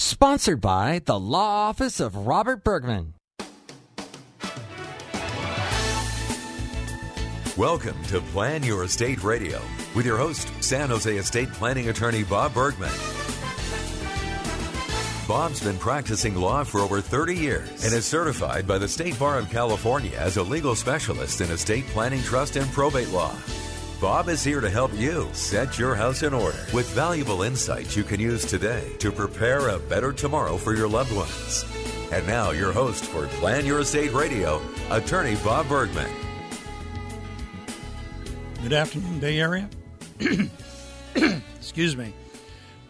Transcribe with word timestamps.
Sponsored 0.00 0.60
by 0.60 1.00
the 1.06 1.18
Law 1.18 1.68
Office 1.68 1.98
of 1.98 2.14
Robert 2.14 2.62
Bergman. 2.62 3.14
Welcome 7.56 8.00
to 8.04 8.20
Plan 8.30 8.62
Your 8.62 8.84
Estate 8.84 9.24
Radio 9.24 9.60
with 9.96 10.06
your 10.06 10.16
host, 10.16 10.52
San 10.62 10.90
Jose 10.90 11.16
Estate 11.16 11.52
Planning 11.52 11.88
Attorney 11.88 12.22
Bob 12.22 12.54
Bergman. 12.54 12.92
Bob's 15.26 15.64
been 15.64 15.78
practicing 15.78 16.36
law 16.36 16.62
for 16.62 16.78
over 16.78 17.00
30 17.00 17.34
years 17.34 17.84
and 17.84 17.92
is 17.92 18.06
certified 18.06 18.68
by 18.68 18.78
the 18.78 18.86
State 18.86 19.18
Bar 19.18 19.36
of 19.36 19.50
California 19.50 20.16
as 20.16 20.36
a 20.36 20.42
legal 20.44 20.76
specialist 20.76 21.40
in 21.40 21.50
estate 21.50 21.86
planning, 21.86 22.22
trust, 22.22 22.54
and 22.54 22.70
probate 22.70 23.08
law. 23.08 23.34
Bob 24.00 24.28
is 24.28 24.44
here 24.44 24.60
to 24.60 24.70
help 24.70 24.94
you 24.94 25.28
set 25.32 25.76
your 25.76 25.96
house 25.96 26.22
in 26.22 26.32
order 26.32 26.64
with 26.72 26.88
valuable 26.90 27.42
insights 27.42 27.96
you 27.96 28.04
can 28.04 28.20
use 28.20 28.44
today 28.44 28.92
to 29.00 29.10
prepare 29.10 29.70
a 29.70 29.78
better 29.80 30.12
tomorrow 30.12 30.56
for 30.56 30.72
your 30.76 30.88
loved 30.88 31.10
ones. 31.10 31.64
And 32.12 32.24
now, 32.24 32.52
your 32.52 32.70
host 32.70 33.06
for 33.06 33.26
Plan 33.26 33.66
Your 33.66 33.80
Estate 33.80 34.12
Radio, 34.12 34.62
attorney 34.90 35.34
Bob 35.42 35.68
Bergman. 35.68 36.08
Good 38.62 38.72
afternoon, 38.72 39.18
Bay 39.18 39.40
Area. 39.40 39.68
Excuse 41.56 41.96
me. 41.96 42.14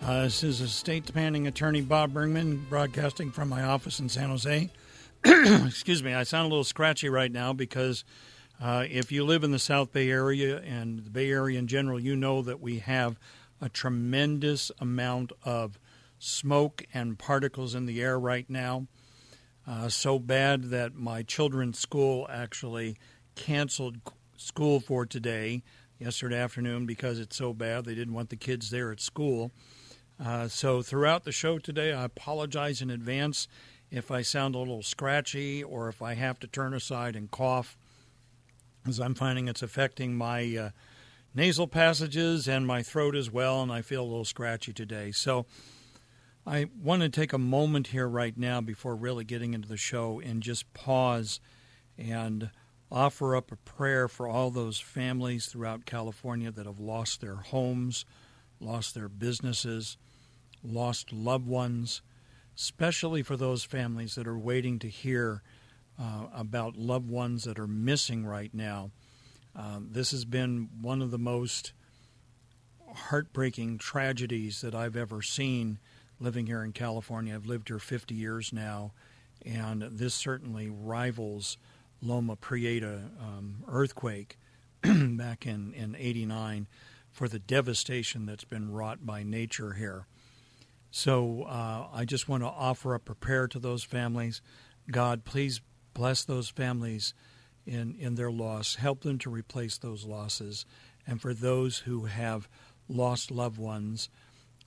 Uh, 0.02 0.24
this 0.24 0.44
is 0.44 0.60
estate 0.60 1.10
planning 1.10 1.46
attorney 1.46 1.80
Bob 1.80 2.12
Bergman 2.12 2.66
broadcasting 2.68 3.30
from 3.30 3.48
my 3.48 3.62
office 3.62 3.98
in 3.98 4.10
San 4.10 4.28
Jose. 4.28 4.70
Excuse 5.24 6.02
me, 6.02 6.12
I 6.12 6.24
sound 6.24 6.44
a 6.44 6.48
little 6.50 6.64
scratchy 6.64 7.08
right 7.08 7.32
now 7.32 7.54
because 7.54 8.04
uh, 8.60 8.84
if 8.88 9.12
you 9.12 9.24
live 9.24 9.44
in 9.44 9.52
the 9.52 9.58
South 9.58 9.92
Bay 9.92 10.10
Area 10.10 10.58
and 10.60 11.04
the 11.04 11.10
Bay 11.10 11.30
Area 11.30 11.58
in 11.58 11.66
general, 11.66 12.00
you 12.00 12.16
know 12.16 12.42
that 12.42 12.60
we 12.60 12.80
have 12.80 13.18
a 13.60 13.68
tremendous 13.68 14.70
amount 14.80 15.32
of 15.44 15.78
smoke 16.18 16.84
and 16.92 17.18
particles 17.18 17.74
in 17.74 17.86
the 17.86 18.00
air 18.02 18.18
right 18.18 18.48
now. 18.48 18.86
Uh, 19.66 19.88
so 19.88 20.18
bad 20.18 20.70
that 20.70 20.94
my 20.94 21.22
children's 21.22 21.78
school 21.78 22.26
actually 22.30 22.96
canceled 23.34 23.98
school 24.36 24.80
for 24.80 25.04
today, 25.04 25.62
yesterday 25.98 26.38
afternoon, 26.38 26.86
because 26.86 27.18
it's 27.20 27.36
so 27.36 27.52
bad. 27.52 27.84
They 27.84 27.94
didn't 27.94 28.14
want 28.14 28.30
the 28.30 28.36
kids 28.36 28.70
there 28.70 28.90
at 28.90 29.00
school. 29.00 29.50
Uh, 30.24 30.48
so 30.48 30.82
throughout 30.82 31.24
the 31.24 31.32
show 31.32 31.58
today, 31.58 31.92
I 31.92 32.04
apologize 32.04 32.82
in 32.82 32.90
advance 32.90 33.46
if 33.90 34.10
I 34.10 34.22
sound 34.22 34.54
a 34.54 34.58
little 34.58 34.82
scratchy 34.82 35.62
or 35.62 35.88
if 35.88 36.02
I 36.02 36.14
have 36.14 36.40
to 36.40 36.46
turn 36.46 36.74
aside 36.74 37.14
and 37.14 37.30
cough, 37.30 37.76
as 38.88 39.00
I'm 39.00 39.14
finding 39.14 39.48
it's 39.48 39.62
affecting 39.62 40.16
my 40.16 40.56
uh, 40.56 40.70
nasal 41.34 41.66
passages 41.66 42.48
and 42.48 42.66
my 42.66 42.82
throat 42.82 43.14
as 43.14 43.30
well, 43.30 43.62
and 43.62 43.72
I 43.72 43.82
feel 43.82 44.02
a 44.02 44.06
little 44.06 44.24
scratchy 44.24 44.72
today. 44.72 45.12
So 45.12 45.46
I 46.46 46.66
want 46.82 47.02
to 47.02 47.08
take 47.08 47.32
a 47.32 47.38
moment 47.38 47.88
here 47.88 48.08
right 48.08 48.36
now 48.36 48.60
before 48.60 48.96
really 48.96 49.24
getting 49.24 49.54
into 49.54 49.68
the 49.68 49.76
show 49.76 50.20
and 50.20 50.42
just 50.42 50.72
pause 50.72 51.40
and 51.96 52.50
offer 52.90 53.36
up 53.36 53.52
a 53.52 53.56
prayer 53.56 54.08
for 54.08 54.26
all 54.26 54.50
those 54.50 54.80
families 54.80 55.46
throughout 55.46 55.84
California 55.84 56.50
that 56.50 56.66
have 56.66 56.80
lost 56.80 57.20
their 57.20 57.36
homes, 57.36 58.04
lost 58.60 58.94
their 58.94 59.08
businesses 59.08 59.98
lost 60.62 61.12
loved 61.12 61.46
ones, 61.46 62.02
especially 62.56 63.22
for 63.22 63.36
those 63.36 63.64
families 63.64 64.14
that 64.14 64.26
are 64.26 64.38
waiting 64.38 64.78
to 64.80 64.88
hear 64.88 65.42
uh, 66.00 66.26
about 66.34 66.76
loved 66.76 67.08
ones 67.08 67.44
that 67.44 67.58
are 67.58 67.66
missing 67.66 68.24
right 68.24 68.52
now. 68.54 68.90
Uh, 69.56 69.80
this 69.80 70.12
has 70.12 70.24
been 70.24 70.68
one 70.80 71.02
of 71.02 71.10
the 71.10 71.18
most 71.18 71.72
heartbreaking 72.94 73.78
tragedies 73.78 74.60
that 74.60 74.74
I've 74.74 74.96
ever 74.96 75.22
seen 75.22 75.78
living 76.20 76.46
here 76.46 76.62
in 76.62 76.72
California. 76.72 77.34
I've 77.34 77.46
lived 77.46 77.68
here 77.68 77.78
50 77.78 78.14
years 78.14 78.52
now, 78.52 78.92
and 79.44 79.82
this 79.82 80.14
certainly 80.14 80.68
rivals 80.68 81.58
Loma 82.00 82.36
Prieta 82.36 83.10
um, 83.20 83.64
earthquake 83.66 84.38
back 84.82 85.46
in, 85.46 85.72
in 85.74 85.96
89 85.98 86.66
for 87.10 87.28
the 87.28 87.38
devastation 87.38 88.26
that's 88.26 88.44
been 88.44 88.70
wrought 88.70 89.04
by 89.04 89.22
nature 89.22 89.72
here. 89.72 90.06
So 90.90 91.42
uh, 91.42 91.86
I 91.92 92.04
just 92.04 92.28
want 92.28 92.42
to 92.42 92.48
offer 92.48 92.94
up 92.94 93.10
a 93.10 93.14
prayer 93.14 93.48
to 93.48 93.58
those 93.58 93.82
families. 93.82 94.40
God, 94.90 95.24
please 95.24 95.60
bless 95.98 96.22
those 96.22 96.48
families 96.48 97.12
in, 97.66 97.96
in 97.98 98.14
their 98.14 98.30
loss. 98.30 98.76
Help 98.76 99.00
them 99.00 99.18
to 99.18 99.28
replace 99.28 99.78
those 99.78 100.04
losses. 100.04 100.64
And 101.08 101.20
for 101.20 101.34
those 101.34 101.78
who 101.78 102.04
have 102.04 102.48
lost 102.88 103.32
loved 103.32 103.58
ones 103.58 104.08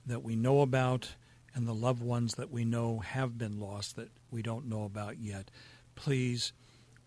that 0.05 0.23
we 0.23 0.35
know 0.35 0.59
about 0.59 1.15
and 1.55 1.65
the 1.65 1.73
loved 1.73 2.03
ones 2.03 2.33
that 2.33 2.51
we 2.51 2.65
know 2.65 2.99
have 2.99 3.37
been 3.37 3.61
lost 3.61 3.95
that 3.95 4.09
we 4.29 4.41
don't 4.41 4.67
know 4.67 4.83
about 4.83 5.19
yet, 5.19 5.49
please 5.95 6.51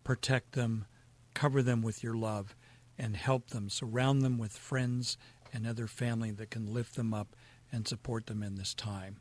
protect 0.05 0.53
them, 0.53 0.87
cover 1.35 1.63
them 1.63 1.83
with 1.83 2.03
your 2.03 2.15
love, 2.15 2.57
and 2.97 3.17
help 3.17 3.51
them. 3.51 3.69
Surround 3.69 4.23
them 4.23 4.39
with 4.39 4.53
friends 4.53 5.19
and 5.53 5.67
other 5.67 5.87
family 5.87 6.31
that 6.31 6.51
can 6.51 6.73
lift 6.73 6.97
them 6.97 7.13
up 7.13 7.37
and 7.71 7.87
support 7.87 8.25
them 8.25 8.43
in 8.43 8.55
this 8.55 8.73
time. 8.73 9.19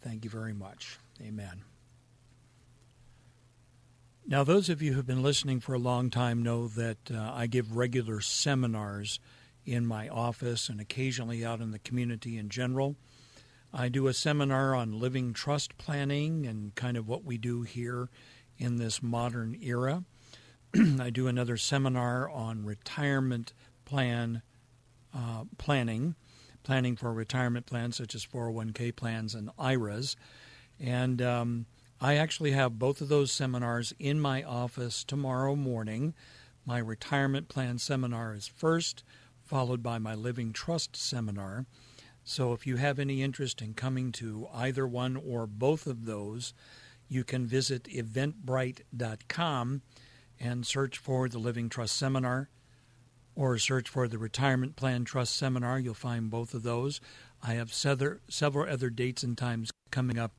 Thank 0.00 0.24
you 0.24 0.30
very 0.30 0.52
much. 0.52 0.98
Amen. 1.20 1.71
Now, 4.24 4.44
those 4.44 4.68
of 4.68 4.80
you 4.80 4.92
who 4.92 4.98
have 4.98 5.06
been 5.06 5.22
listening 5.22 5.58
for 5.58 5.74
a 5.74 5.78
long 5.78 6.08
time 6.08 6.42
know 6.42 6.68
that 6.68 7.10
uh, 7.10 7.32
I 7.34 7.46
give 7.48 7.76
regular 7.76 8.20
seminars 8.20 9.18
in 9.64 9.84
my 9.84 10.08
office 10.08 10.68
and 10.68 10.80
occasionally 10.80 11.44
out 11.44 11.60
in 11.60 11.72
the 11.72 11.78
community 11.80 12.38
in 12.38 12.48
general. 12.48 12.96
I 13.72 13.88
do 13.88 14.06
a 14.06 14.14
seminar 14.14 14.74
on 14.74 15.00
living 15.00 15.32
trust 15.32 15.76
planning 15.76 16.46
and 16.46 16.74
kind 16.74 16.96
of 16.96 17.08
what 17.08 17.24
we 17.24 17.36
do 17.36 17.62
here 17.62 18.10
in 18.58 18.76
this 18.76 19.02
modern 19.02 19.58
era. 19.60 20.04
I 21.00 21.10
do 21.10 21.26
another 21.26 21.56
seminar 21.56 22.30
on 22.30 22.64
retirement 22.64 23.52
plan 23.84 24.42
uh, 25.14 25.44
planning 25.58 26.14
planning 26.62 26.94
for 26.94 27.12
retirement 27.12 27.66
plans 27.66 27.96
such 27.96 28.14
as 28.14 28.24
401k 28.24 28.94
plans 28.94 29.34
and 29.34 29.50
IRAs. 29.58 30.16
And 30.78 31.20
um, 31.20 31.66
I 32.02 32.16
actually 32.16 32.50
have 32.50 32.80
both 32.80 33.00
of 33.00 33.08
those 33.08 33.30
seminars 33.30 33.94
in 34.00 34.18
my 34.18 34.42
office 34.42 35.04
tomorrow 35.04 35.54
morning. 35.54 36.14
My 36.66 36.78
retirement 36.78 37.48
plan 37.48 37.78
seminar 37.78 38.34
is 38.34 38.48
first, 38.48 39.04
followed 39.40 39.84
by 39.84 39.98
my 39.98 40.16
living 40.16 40.52
trust 40.52 40.96
seminar. 40.96 41.64
So 42.24 42.52
if 42.54 42.66
you 42.66 42.74
have 42.74 42.98
any 42.98 43.22
interest 43.22 43.62
in 43.62 43.74
coming 43.74 44.10
to 44.12 44.48
either 44.52 44.84
one 44.84 45.16
or 45.16 45.46
both 45.46 45.86
of 45.86 46.04
those, 46.04 46.54
you 47.08 47.22
can 47.22 47.46
visit 47.46 47.84
eventbrite.com 47.84 49.82
and 50.40 50.66
search 50.66 50.98
for 50.98 51.28
the 51.28 51.38
Living 51.38 51.68
Trust 51.68 51.96
Seminar 51.96 52.48
or 53.36 53.58
search 53.58 53.88
for 53.88 54.08
the 54.08 54.18
Retirement 54.18 54.74
Plan 54.74 55.04
Trust 55.04 55.36
Seminar. 55.36 55.78
You'll 55.78 55.94
find 55.94 56.30
both 56.30 56.52
of 56.52 56.64
those. 56.64 57.00
I 57.44 57.54
have 57.54 57.72
several 57.72 58.68
other 58.68 58.90
dates 58.90 59.22
and 59.22 59.38
times 59.38 59.70
coming 59.92 60.18
up 60.18 60.32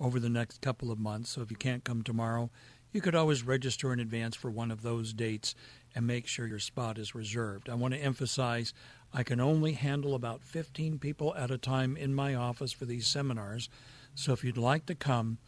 over 0.00 0.20
the 0.20 0.28
next 0.28 0.60
couple 0.60 0.90
of 0.90 0.98
months. 0.98 1.30
So 1.30 1.42
if 1.42 1.50
you 1.50 1.56
can't 1.56 1.84
come 1.84 2.02
tomorrow, 2.02 2.50
you 2.92 3.00
could 3.00 3.14
always 3.14 3.42
register 3.42 3.92
in 3.92 4.00
advance 4.00 4.34
for 4.34 4.50
one 4.50 4.70
of 4.70 4.82
those 4.82 5.12
dates 5.12 5.54
and 5.94 6.06
make 6.06 6.26
sure 6.26 6.46
your 6.46 6.58
spot 6.58 6.98
is 6.98 7.14
reserved. 7.14 7.68
I 7.68 7.74
want 7.74 7.94
to 7.94 8.00
emphasize 8.00 8.72
I 9.12 9.22
can 9.22 9.40
only 9.40 9.72
handle 9.72 10.14
about 10.14 10.42
15 10.42 10.98
people 10.98 11.34
at 11.34 11.50
a 11.50 11.58
time 11.58 11.96
in 11.96 12.14
my 12.14 12.34
office 12.34 12.72
for 12.72 12.84
these 12.84 13.06
seminars. 13.06 13.68
So 14.14 14.32
if 14.32 14.44
you'd 14.44 14.58
like 14.58 14.86
to 14.86 14.94
come, 14.94 15.38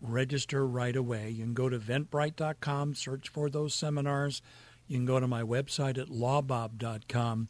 register 0.00 0.66
right 0.66 0.96
away. 0.96 1.30
You 1.30 1.44
can 1.44 1.54
go 1.54 1.68
to 1.68 1.78
eventbrite.com, 1.78 2.94
search 2.94 3.28
for 3.28 3.50
those 3.50 3.74
seminars 3.74 4.42
you 4.90 4.96
can 4.96 5.06
go 5.06 5.20
to 5.20 5.28
my 5.28 5.44
website 5.44 5.98
at 5.98 6.08
lawbob.com 6.08 7.48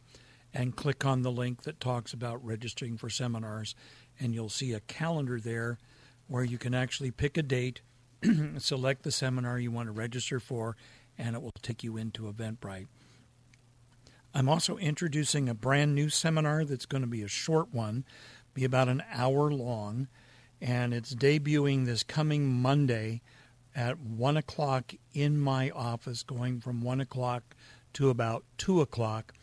and 0.53 0.75
click 0.75 1.03
on 1.03 1.23
the 1.23 1.31
link 1.31 1.63
that 1.63 1.79
talks 1.79 2.13
about 2.13 2.45
registering 2.45 2.97
for 2.97 3.09
seminars, 3.09 3.73
and 4.19 4.35
you'll 4.35 4.47
see 4.47 4.73
a 4.73 4.79
calendar 4.81 5.39
there 5.39 5.79
where 6.31 6.45
you 6.45 6.57
can 6.57 6.73
actually 6.73 7.11
pick 7.11 7.37
a 7.37 7.43
date, 7.43 7.81
select 8.57 9.03
the 9.03 9.11
seminar 9.11 9.59
you 9.59 9.69
want 9.69 9.87
to 9.87 9.91
register 9.91 10.39
for, 10.39 10.77
and 11.17 11.35
it 11.35 11.41
will 11.41 11.51
take 11.61 11.83
you 11.83 11.97
into 11.97 12.31
Eventbrite. 12.31 12.87
I'm 14.33 14.47
also 14.47 14.77
introducing 14.77 15.49
a 15.49 15.53
brand 15.53 15.93
new 15.93 16.07
seminar 16.07 16.63
that's 16.63 16.85
going 16.85 17.01
to 17.01 17.07
be 17.07 17.21
a 17.21 17.27
short 17.27 17.73
one, 17.73 18.05
be 18.53 18.63
about 18.63 18.87
an 18.87 19.03
hour 19.11 19.51
long, 19.51 20.07
and 20.61 20.93
it's 20.93 21.13
debuting 21.13 21.85
this 21.85 22.01
coming 22.01 22.47
Monday 22.47 23.21
at 23.75 23.99
1 23.99 24.37
o'clock 24.37 24.93
in 25.13 25.37
my 25.37 25.69
office, 25.71 26.23
going 26.23 26.61
from 26.61 26.81
1 26.81 27.01
o'clock 27.01 27.57
to 27.91 28.09
about 28.09 28.45
2 28.57 28.79
o'clock. 28.79 29.33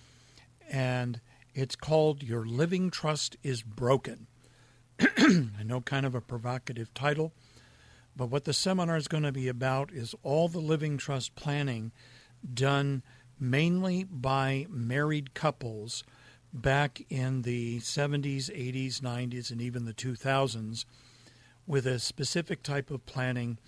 And 0.70 1.20
it's 1.52 1.76
called 1.76 2.23
Your 2.23 2.46
Living 2.46 2.90
Trust 2.90 3.37
is 3.43 3.61
Broken. 3.61 4.26
I 5.00 5.62
know, 5.64 5.80
kind 5.80 6.06
of 6.06 6.14
a 6.14 6.20
provocative 6.20 6.92
title, 6.94 7.32
but 8.16 8.30
what 8.30 8.44
the 8.44 8.52
seminar 8.52 8.96
is 8.96 9.08
going 9.08 9.22
to 9.22 9.32
be 9.32 9.48
about 9.48 9.92
is 9.92 10.14
all 10.22 10.48
the 10.48 10.58
living 10.58 10.96
trust 10.96 11.34
planning 11.34 11.92
done 12.52 13.02
mainly 13.38 14.04
by 14.04 14.66
married 14.68 15.34
couples 15.34 16.02
back 16.52 17.02
in 17.10 17.42
the 17.42 17.78
70s, 17.80 18.50
80s, 18.50 19.00
90s, 19.00 19.50
and 19.50 19.60
even 19.60 19.84
the 19.84 19.92
2000s 19.94 20.84
with 21.66 21.86
a 21.86 21.98
specific 21.98 22.62
type 22.62 22.90
of 22.90 23.04
planning 23.06 23.58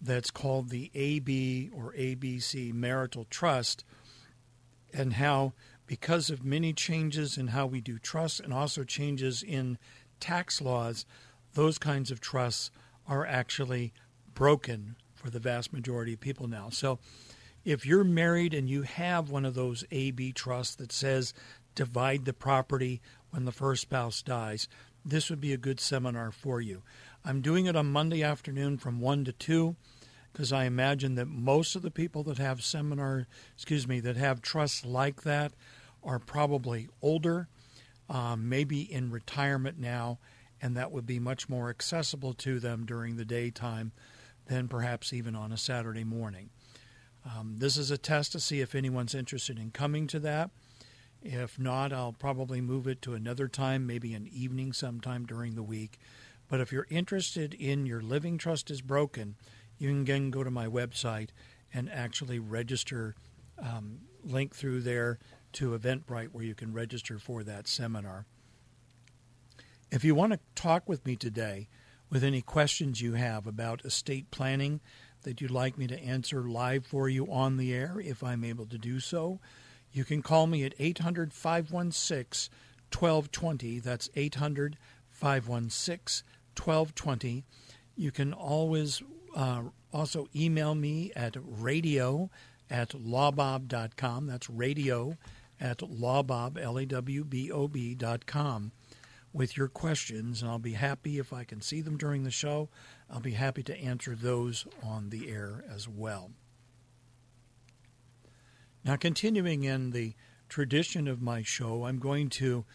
that's 0.00 0.30
called 0.30 0.70
the 0.70 0.90
AB 0.94 1.70
or 1.74 1.92
ABC 1.92 2.72
marital 2.72 3.26
trust, 3.30 3.84
and 4.92 5.14
how, 5.14 5.52
because 5.86 6.30
of 6.30 6.44
many 6.44 6.72
changes 6.72 7.36
in 7.36 7.48
how 7.48 7.66
we 7.66 7.80
do 7.80 7.98
trusts 7.98 8.40
and 8.40 8.52
also 8.52 8.84
changes 8.84 9.42
in 9.42 9.78
tax 10.20 10.60
laws, 10.60 11.06
those 11.54 11.78
kinds 11.78 12.10
of 12.10 12.20
trusts 12.20 12.70
are 13.06 13.26
actually 13.26 13.92
broken 14.34 14.96
for 15.14 15.30
the 15.30 15.38
vast 15.38 15.72
majority 15.72 16.14
of 16.14 16.20
people 16.20 16.46
now. 16.46 16.68
So, 16.70 16.98
if 17.64 17.86
you're 17.86 18.04
married 18.04 18.52
and 18.52 18.68
you 18.68 18.82
have 18.82 19.30
one 19.30 19.46
of 19.46 19.54
those 19.54 19.84
AB 19.90 20.32
trusts 20.32 20.74
that 20.76 20.92
says 20.92 21.32
divide 21.74 22.24
the 22.24 22.34
property 22.34 23.00
when 23.30 23.46
the 23.46 23.52
first 23.52 23.82
spouse 23.82 24.20
dies, 24.20 24.68
this 25.04 25.30
would 25.30 25.40
be 25.40 25.52
a 25.52 25.58
good 25.58 25.80
seminar 25.80 26.30
for 26.30 26.60
you. 26.60 26.82
I'm 27.24 27.40
doing 27.40 27.66
it 27.66 27.76
on 27.76 27.86
Monday 27.90 28.22
afternoon 28.22 28.76
from 28.76 29.00
1 29.00 29.24
to 29.24 29.32
2 29.32 29.76
because 30.32 30.52
I 30.52 30.64
imagine 30.64 31.14
that 31.14 31.26
most 31.26 31.76
of 31.76 31.82
the 31.82 31.90
people 31.90 32.22
that 32.24 32.38
have 32.38 32.62
seminar, 32.62 33.26
excuse 33.54 33.86
me, 33.86 34.00
that 34.00 34.16
have 34.16 34.42
trusts 34.42 34.84
like 34.84 35.22
that 35.22 35.52
are 36.02 36.18
probably 36.18 36.88
older, 37.00 37.48
um, 38.08 38.48
maybe 38.48 38.80
in 38.80 39.10
retirement 39.10 39.78
now, 39.78 40.18
and 40.60 40.76
that 40.76 40.92
would 40.92 41.06
be 41.06 41.18
much 41.18 41.48
more 41.48 41.70
accessible 41.70 42.34
to 42.34 42.60
them 42.60 42.86
during 42.86 43.16
the 43.16 43.24
daytime 43.24 43.92
than 44.46 44.68
perhaps 44.68 45.12
even 45.12 45.34
on 45.34 45.52
a 45.52 45.56
Saturday 45.56 46.04
morning. 46.04 46.50
Um, 47.24 47.56
this 47.58 47.76
is 47.76 47.90
a 47.90 47.98
test 47.98 48.32
to 48.32 48.40
see 48.40 48.60
if 48.60 48.74
anyone's 48.74 49.14
interested 49.14 49.58
in 49.58 49.70
coming 49.70 50.06
to 50.08 50.20
that. 50.20 50.50
If 51.22 51.58
not, 51.58 51.92
I'll 51.92 52.12
probably 52.12 52.60
move 52.60 52.86
it 52.86 53.00
to 53.02 53.14
another 53.14 53.48
time, 53.48 53.86
maybe 53.86 54.12
an 54.12 54.28
evening 54.30 54.74
sometime 54.74 55.24
during 55.24 55.54
the 55.54 55.62
week. 55.62 55.98
But 56.48 56.60
if 56.60 56.70
you're 56.70 56.86
interested 56.90 57.54
in 57.54 57.86
your 57.86 58.02
living 58.02 58.36
trust 58.36 58.70
is 58.70 58.82
broken, 58.82 59.36
you 59.78 59.88
can 59.88 60.02
again 60.02 60.30
go 60.30 60.44
to 60.44 60.50
my 60.50 60.66
website 60.66 61.30
and 61.72 61.90
actually 61.90 62.38
register, 62.38 63.14
um, 63.58 64.00
link 64.22 64.54
through 64.54 64.82
there 64.82 65.18
to 65.54 65.78
Eventbrite 65.78 66.28
where 66.32 66.44
you 66.44 66.54
can 66.54 66.72
register 66.72 67.18
for 67.18 67.42
that 67.42 67.66
seminar. 67.66 68.26
If 69.90 70.04
you 70.04 70.14
want 70.14 70.32
to 70.32 70.40
talk 70.54 70.88
with 70.88 71.04
me 71.06 71.16
today 71.16 71.68
with 72.10 72.24
any 72.24 72.42
questions 72.42 73.00
you 73.00 73.14
have 73.14 73.46
about 73.46 73.84
estate 73.84 74.30
planning, 74.30 74.80
that 75.24 75.40
you'd 75.40 75.50
like 75.50 75.76
me 75.76 75.86
to 75.88 76.00
answer 76.00 76.42
live 76.42 76.86
for 76.86 77.08
you 77.08 77.30
on 77.30 77.56
the 77.56 77.74
air, 77.74 78.00
if 78.00 78.22
I'm 78.22 78.44
able 78.44 78.66
to 78.66 78.78
do 78.78 79.00
so, 79.00 79.40
you 79.92 80.04
can 80.04 80.22
call 80.22 80.46
me 80.46 80.64
at 80.64 80.74
800 80.78 81.32
516 81.32 82.52
1220. 82.92 83.80
That's 83.80 84.08
800 84.14 84.76
516 85.10 86.26
1220. 86.56 87.44
You 87.96 88.10
can 88.10 88.32
always 88.32 89.02
uh, 89.34 89.62
also 89.92 90.28
email 90.34 90.74
me 90.74 91.12
at 91.16 91.36
radio 91.40 92.30
at 92.70 92.90
lawbob.com. 92.90 94.26
That's 94.26 94.50
radio 94.50 95.16
at 95.64 95.78
lawbob, 95.78 96.60
L-A-W-B-O-B 96.60 97.94
dot 97.94 98.26
com 98.26 98.70
with 99.32 99.56
your 99.56 99.66
questions, 99.66 100.42
and 100.42 100.50
I'll 100.50 100.58
be 100.58 100.74
happy 100.74 101.18
if 101.18 101.32
I 101.32 101.44
can 101.44 101.62
see 101.62 101.80
them 101.80 101.96
during 101.96 102.22
the 102.22 102.30
show. 102.30 102.68
I'll 103.10 103.20
be 103.20 103.32
happy 103.32 103.62
to 103.64 103.76
answer 103.76 104.14
those 104.14 104.66
on 104.82 105.08
the 105.08 105.30
air 105.30 105.64
as 105.68 105.88
well. 105.88 106.32
Now, 108.84 108.96
continuing 108.96 109.64
in 109.64 109.92
the 109.92 110.14
tradition 110.50 111.08
of 111.08 111.22
my 111.22 111.42
show, 111.42 111.86
I'm 111.86 111.98
going 111.98 112.28
to 112.30 112.66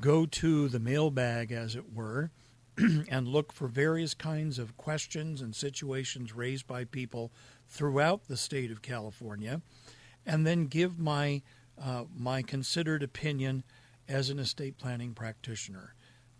go 0.00 0.26
to 0.26 0.68
the 0.68 0.80
mailbag, 0.80 1.52
as 1.52 1.76
it 1.76 1.94
were, 1.94 2.32
and 3.08 3.28
look 3.28 3.52
for 3.52 3.68
various 3.68 4.12
kinds 4.12 4.58
of 4.58 4.76
questions 4.76 5.40
and 5.40 5.54
situations 5.54 6.34
raised 6.34 6.66
by 6.66 6.82
people 6.82 7.32
throughout 7.68 8.26
the 8.26 8.36
state 8.36 8.72
of 8.72 8.82
California, 8.82 9.62
and 10.26 10.44
then 10.44 10.66
give 10.66 10.98
my 10.98 11.42
uh, 11.82 12.04
my 12.16 12.42
considered 12.42 13.02
opinion 13.02 13.64
as 14.08 14.30
an 14.30 14.38
estate 14.38 14.78
planning 14.78 15.14
practitioner. 15.14 15.94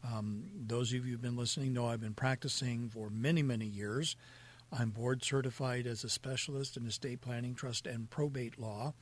Um, 0.04 0.44
those 0.54 0.92
of 0.92 1.06
you 1.06 1.12
who've 1.12 1.22
been 1.22 1.36
listening 1.36 1.72
know 1.72 1.86
I've 1.86 2.00
been 2.00 2.14
practicing 2.14 2.90
for 2.90 3.08
many, 3.08 3.42
many 3.42 3.66
years. 3.66 4.16
I'm 4.70 4.90
board 4.90 5.24
certified 5.24 5.86
as 5.86 6.04
a 6.04 6.08
specialist 6.08 6.76
in 6.76 6.86
estate 6.86 7.20
planning, 7.20 7.54
trust, 7.54 7.86
and 7.86 8.10
probate 8.10 8.58
law, 8.58 8.92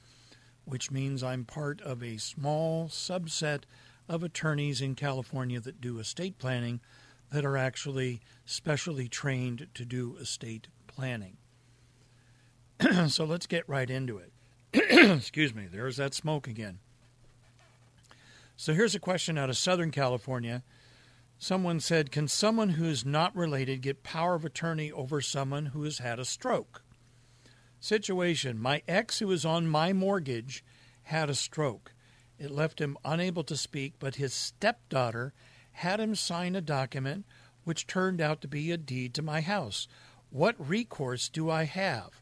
which 0.64 0.90
means 0.90 1.22
I'm 1.22 1.44
part 1.44 1.80
of 1.80 2.02
a 2.02 2.18
small 2.18 2.88
subset 2.88 3.62
of 4.08 4.22
attorneys 4.22 4.80
in 4.80 4.94
California 4.94 5.60
that 5.60 5.80
do 5.80 5.98
estate 5.98 6.38
planning 6.38 6.80
that 7.32 7.44
are 7.44 7.56
actually 7.56 8.20
specially 8.44 9.08
trained 9.08 9.68
to 9.74 9.84
do 9.84 10.16
estate 10.18 10.68
planning. 10.86 11.38
so 13.08 13.24
let's 13.24 13.46
get 13.46 13.68
right 13.68 13.88
into 13.88 14.18
it. 14.18 14.31
Excuse 14.74 15.54
me, 15.54 15.68
there's 15.70 15.98
that 15.98 16.14
smoke 16.14 16.48
again. 16.48 16.78
So 18.56 18.72
here's 18.72 18.94
a 18.94 19.00
question 19.00 19.36
out 19.36 19.50
of 19.50 19.56
Southern 19.58 19.90
California. 19.90 20.62
Someone 21.36 21.80
said, 21.80 22.10
Can 22.10 22.26
someone 22.26 22.70
who 22.70 22.84
is 22.84 23.04
not 23.04 23.36
related 23.36 23.82
get 23.82 24.02
power 24.02 24.34
of 24.34 24.44
attorney 24.44 24.90
over 24.90 25.20
someone 25.20 25.66
who 25.66 25.82
has 25.82 25.98
had 25.98 26.18
a 26.18 26.24
stroke? 26.24 26.82
Situation 27.80 28.58
My 28.58 28.82
ex, 28.86 29.18
who 29.18 29.30
is 29.30 29.44
on 29.44 29.66
my 29.66 29.92
mortgage, 29.92 30.64
had 31.02 31.28
a 31.28 31.34
stroke. 31.34 31.92
It 32.38 32.50
left 32.50 32.80
him 32.80 32.96
unable 33.04 33.44
to 33.44 33.56
speak, 33.56 33.94
but 33.98 34.14
his 34.14 34.32
stepdaughter 34.32 35.34
had 35.72 36.00
him 36.00 36.14
sign 36.14 36.54
a 36.54 36.60
document 36.60 37.26
which 37.64 37.86
turned 37.86 38.20
out 38.20 38.40
to 38.40 38.48
be 38.48 38.70
a 38.70 38.76
deed 38.78 39.12
to 39.14 39.22
my 39.22 39.42
house. 39.42 39.86
What 40.30 40.56
recourse 40.58 41.28
do 41.28 41.50
I 41.50 41.64
have? 41.64 42.21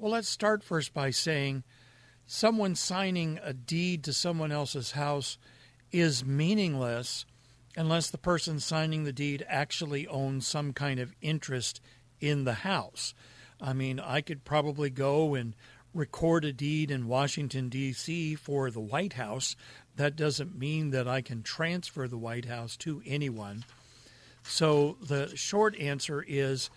Well, 0.00 0.12
let's 0.12 0.30
start 0.30 0.64
first 0.64 0.94
by 0.94 1.10
saying 1.10 1.62
someone 2.26 2.74
signing 2.74 3.38
a 3.42 3.52
deed 3.52 4.02
to 4.04 4.14
someone 4.14 4.50
else's 4.50 4.92
house 4.92 5.36
is 5.92 6.24
meaningless 6.24 7.26
unless 7.76 8.08
the 8.08 8.16
person 8.16 8.60
signing 8.60 9.04
the 9.04 9.12
deed 9.12 9.44
actually 9.46 10.06
owns 10.06 10.46
some 10.46 10.72
kind 10.72 11.00
of 11.00 11.12
interest 11.20 11.82
in 12.18 12.44
the 12.44 12.54
house. 12.54 13.12
I 13.60 13.74
mean, 13.74 14.00
I 14.00 14.22
could 14.22 14.42
probably 14.42 14.88
go 14.88 15.34
and 15.34 15.54
record 15.92 16.46
a 16.46 16.52
deed 16.54 16.90
in 16.90 17.06
Washington, 17.06 17.68
D.C. 17.68 18.36
for 18.36 18.70
the 18.70 18.80
White 18.80 19.12
House. 19.12 19.54
That 19.96 20.16
doesn't 20.16 20.58
mean 20.58 20.92
that 20.92 21.08
I 21.08 21.20
can 21.20 21.42
transfer 21.42 22.08
the 22.08 22.16
White 22.16 22.46
House 22.46 22.74
to 22.78 23.02
anyone. 23.04 23.66
So 24.44 24.96
the 25.02 25.36
short 25.36 25.78
answer 25.78 26.24
is 26.26 26.70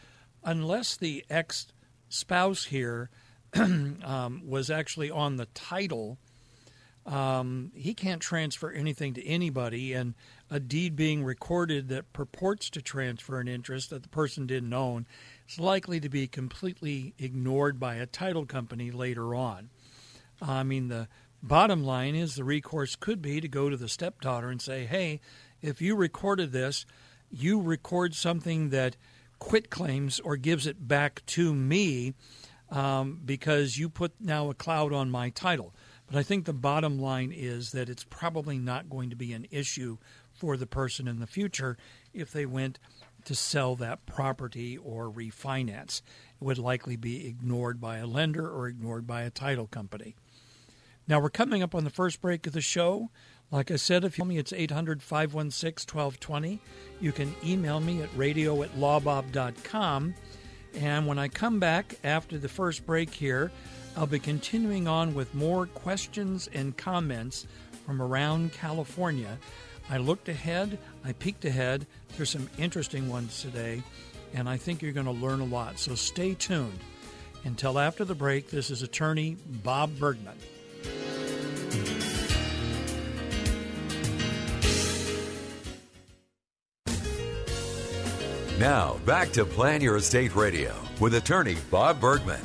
unless 0.43 0.97
the 0.97 1.23
ex 1.29 1.67
spouse 2.13 2.65
here 2.65 3.09
um, 3.55 4.41
was 4.45 4.69
actually 4.69 5.11
on 5.11 5.37
the 5.37 5.45
title 5.47 6.17
um, 7.05 7.71
he 7.75 7.93
can't 7.93 8.21
transfer 8.21 8.71
anything 8.71 9.13
to 9.15 9.25
anybody, 9.25 9.93
and 9.93 10.13
a 10.49 10.59
deed 10.59 10.95
being 10.95 11.23
recorded 11.23 11.89
that 11.89 12.13
purports 12.13 12.69
to 12.71 12.81
transfer 12.81 13.39
an 13.39 13.47
interest 13.47 13.89
that 13.89 14.03
the 14.03 14.09
person 14.09 14.47
didn't 14.47 14.73
own 14.73 15.05
is 15.49 15.59
likely 15.59 15.99
to 15.99 16.07
be 16.07 16.27
completely 16.27 17.13
ignored 17.19 17.79
by 17.79 17.95
a 17.95 18.05
title 18.05 18.45
company 18.45 18.89
later 18.89 19.35
on. 19.35 19.69
I 20.41 20.63
mean, 20.63 20.87
the 20.87 21.09
bottom 21.41 21.83
line 21.83 22.15
is 22.15 22.35
the 22.35 22.45
recourse 22.45 22.95
could 22.95 23.21
be 23.21 23.41
to 23.41 23.49
go 23.49 23.69
to 23.69 23.77
the 23.77 23.89
stepdaughter 23.89 24.49
and 24.49 24.61
say, 24.61 24.85
hey, 24.85 25.19
if 25.61 25.81
you 25.81 25.95
recorded 25.95 26.53
this, 26.53 26.85
you 27.29 27.59
record 27.59 28.15
something 28.15 28.69
that 28.69 28.95
quit 29.43 29.69
claims 29.69 30.21
or 30.21 30.37
gives 30.37 30.65
it 30.65 30.87
back 30.87 31.21
to 31.25 31.53
me 31.53 32.13
um, 32.71 33.19
because 33.25 33.77
you 33.77 33.89
put 33.89 34.13
now 34.19 34.49
a 34.49 34.53
cloud 34.53 34.93
on 34.93 35.11
my 35.11 35.29
title. 35.29 35.75
But 36.07 36.15
I 36.15 36.23
think 36.23 36.45
the 36.45 36.53
bottom 36.53 36.97
line 36.97 37.33
is 37.35 37.73
that 37.73 37.89
it's 37.89 38.05
probably 38.05 38.57
not 38.57 38.89
going 38.89 39.09
to 39.09 39.17
be 39.17 39.33
an 39.33 39.45
issue 39.51 39.97
for 40.31 40.55
the 40.55 40.65
person 40.65 41.09
in 41.09 41.19
the 41.19 41.27
future 41.27 41.77
if 42.13 42.31
they 42.31 42.45
went 42.45 42.79
to 43.25 43.35
sell 43.35 43.75
that 43.75 44.05
property 44.05 44.77
or 44.77 45.11
refinance. 45.11 46.01
It 46.39 46.43
would 46.45 46.57
likely 46.57 46.95
be 46.95 47.27
ignored 47.27 47.81
by 47.81 47.97
a 47.97 48.07
lender 48.07 48.49
or 48.49 48.67
ignored 48.67 49.05
by 49.05 49.23
a 49.23 49.29
title 49.29 49.67
company. 49.67 50.15
Now 51.05 51.19
we're 51.19 51.29
coming 51.29 51.61
up 51.61 51.75
on 51.75 51.83
the 51.83 51.89
first 51.89 52.21
break 52.21 52.47
of 52.47 52.53
the 52.53 52.61
show. 52.61 53.09
Like 53.53 53.69
I 53.69 53.75
said, 53.75 54.03
if 54.03 54.17
you 54.17 54.23
call 54.23 54.29
me, 54.29 54.39
it's 54.39 54.51
800 54.51 55.03
516 55.03 55.95
1220. 55.95 56.59
You 56.99 57.11
can 57.11 57.35
email 57.45 57.79
me 57.79 58.01
at 58.01 58.09
radio 58.17 58.63
at 58.63 58.75
lawbob.com. 58.75 60.15
And 60.73 61.05
when 61.05 61.19
I 61.19 61.27
come 61.27 61.59
back 61.59 61.93
after 62.03 62.39
the 62.39 62.49
first 62.49 62.83
break 62.87 63.11
here, 63.13 63.51
I'll 63.95 64.07
be 64.07 64.17
continuing 64.17 64.87
on 64.87 65.13
with 65.13 65.35
more 65.35 65.67
questions 65.67 66.49
and 66.51 66.75
comments 66.75 67.45
from 67.85 68.01
around 68.01 68.53
California. 68.53 69.37
I 69.87 69.97
looked 69.97 70.29
ahead, 70.29 70.79
I 71.05 71.13
peeked 71.13 71.45
ahead. 71.45 71.85
There's 72.17 72.31
some 72.31 72.49
interesting 72.57 73.07
ones 73.07 73.39
today, 73.39 73.83
and 74.33 74.49
I 74.49 74.57
think 74.57 74.81
you're 74.81 74.93
going 74.93 75.05
to 75.05 75.11
learn 75.11 75.41
a 75.41 75.45
lot. 75.45 75.77
So 75.77 75.93
stay 75.93 76.33
tuned. 76.33 76.79
Until 77.43 77.77
after 77.77 78.03
the 78.03 78.15
break, 78.15 78.49
this 78.49 78.71
is 78.71 78.81
attorney 78.81 79.37
Bob 79.45 79.99
Bergman. 79.99 80.39
Now, 88.63 88.97
back 89.05 89.29
to 89.31 89.43
Plan 89.43 89.81
Your 89.81 89.97
Estate 89.97 90.37
Radio 90.37 90.73
with 91.01 91.15
attorney 91.15 91.57
Bob 91.69 91.99
Bergman. 91.99 92.39